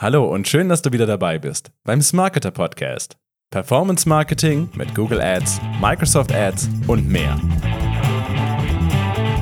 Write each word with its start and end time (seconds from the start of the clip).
Hallo 0.00 0.32
und 0.32 0.46
schön, 0.46 0.68
dass 0.68 0.80
du 0.80 0.92
wieder 0.92 1.06
dabei 1.06 1.40
bist 1.40 1.72
beim 1.82 2.00
Smarketer 2.00 2.52
Podcast. 2.52 3.16
Performance 3.50 4.08
Marketing 4.08 4.68
mit 4.76 4.94
Google 4.94 5.20
Ads, 5.20 5.60
Microsoft 5.80 6.32
Ads 6.32 6.70
und 6.86 7.08
mehr. 7.08 7.36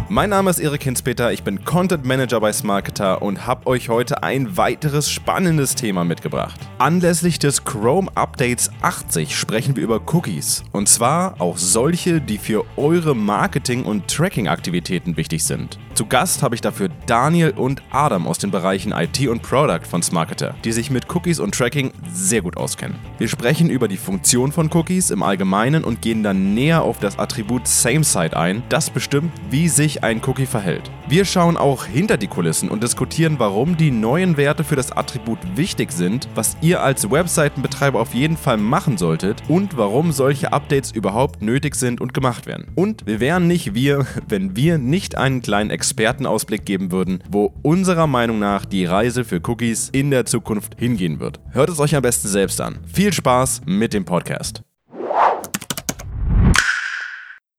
Mein 0.09 0.31
Name 0.31 0.49
ist 0.49 0.59
Erik 0.59 0.83
Hinspeter, 0.83 1.31
ich 1.31 1.43
bin 1.43 1.67
Content 1.67 2.07
Manager 2.07 2.41
bei 2.41 2.55
Smarketer 2.55 3.21
und 3.21 3.47
habe 3.47 3.67
euch 3.67 3.91
heute 3.91 4.23
ein 4.23 4.57
weiteres 4.57 5.11
spannendes 5.11 5.75
Thema 5.75 6.07
mitgebracht. 6.07 6.59
Anlässlich 6.79 7.39
des 7.39 7.65
Chrome 7.65 8.11
Updates 8.15 8.71
80 8.81 9.37
sprechen 9.37 9.77
wir 9.77 9.83
über 9.83 10.01
Cookies 10.15 10.65
und 10.73 10.89
zwar 10.89 11.39
auch 11.39 11.59
solche, 11.59 12.23
die 12.23 12.39
für 12.39 12.65
eure 12.79 13.15
Marketing- 13.15 13.85
und 13.85 14.09
Tracking-Aktivitäten 14.09 15.19
wichtig 15.19 15.45
sind. 15.45 15.79
Zu 15.97 16.05
Gast 16.05 16.43
habe 16.43 16.55
ich 16.55 16.61
dafür 16.61 16.91
Daniel 17.07 17.53
und 17.57 17.83
Adam 17.91 18.27
aus 18.27 18.37
den 18.37 18.51
Bereichen 18.51 18.93
IT 18.93 19.27
und 19.29 19.41
Product 19.41 19.87
von 19.89 20.03
Smarketer, 20.03 20.55
die 20.63 20.73
sich 20.73 20.91
mit 20.91 21.15
Cookies 21.15 21.41
und 21.41 21.55
Tracking 21.55 21.91
sehr 22.13 22.43
gut 22.43 22.59
auskennen. 22.59 22.99
Wir 23.17 23.29
sprechen 23.29 23.71
über 23.71 23.89
die 23.89 23.97
Funktion 23.97 24.53
von 24.53 24.71
Cookies 24.75 25.09
im 25.09 25.23
Allgemeinen 25.23 25.85
und 25.85 26.03
gehen 26.03 26.23
dann 26.23 26.53
näher 26.53 26.83
auf 26.83 26.99
das 26.99 27.19
Attribut 27.19 27.67
SameSite 27.67 28.37
ein, 28.37 28.63
das 28.69 28.91
bestimmt, 28.91 29.33
wie 29.49 29.71
sich 29.71 30.05
ein 30.05 30.21
Cookie 30.27 30.45
verhält. 30.45 30.91
Wir 31.09 31.25
schauen 31.25 31.57
auch 31.57 31.87
hinter 31.87 32.19
die 32.19 32.27
Kulissen 32.27 32.69
und 32.69 32.83
diskutieren, 32.83 33.37
warum 33.39 33.79
die 33.79 33.93
neuen 33.93 34.37
Werte 34.37 34.65
für 34.65 34.77
das 34.77 34.93
Attribut 34.93 35.39
wichtig 35.55 35.93
sind, 35.93 36.29
was 36.35 36.59
ihr 36.61 36.83
als 36.83 37.11
Webseitenbetreiber 37.11 38.01
auf 38.01 38.13
jeden 38.13 38.37
Fall 38.37 38.59
machen 38.59 38.99
solltet 38.99 39.43
und 39.49 39.79
warum 39.79 40.13
solche 40.13 40.53
Updates 40.53 40.91
überhaupt 40.91 41.43
nötig 41.43 41.75
sind 41.77 42.01
und 42.01 42.13
gemacht 42.13 42.47
werden. 42.47 42.67
Und 42.75 43.07
wir 43.07 43.21
wären 43.21 43.47
nicht 43.47 43.73
wir, 43.75 44.05
wenn 44.29 44.57
wir 44.57 44.79
nicht 44.79 45.17
einen 45.17 45.41
kleinen 45.41 45.71
Expertenausblick 45.87 46.65
geben 46.65 46.91
würden, 46.91 47.23
wo 47.31 47.55
unserer 47.63 48.09
Meinung 48.09 48.41
nach 48.41 48.65
die 48.65 48.85
Reise 48.85 49.25
für 49.25 49.41
Cookies 49.47 49.89
in 49.91 50.11
der 50.11 50.25
Zukunft 50.25 50.75
hingehen 50.79 51.21
wird. 51.21 51.39
Hört 51.53 51.71
es 51.71 51.79
euch 51.79 51.95
am 51.95 52.03
besten 52.03 52.27
selbst 52.27 52.61
an. 52.61 52.79
Viel 52.93 53.13
Spaß 53.13 53.63
mit 53.67 53.95
dem 53.95 54.05
Podcast. 54.05 54.63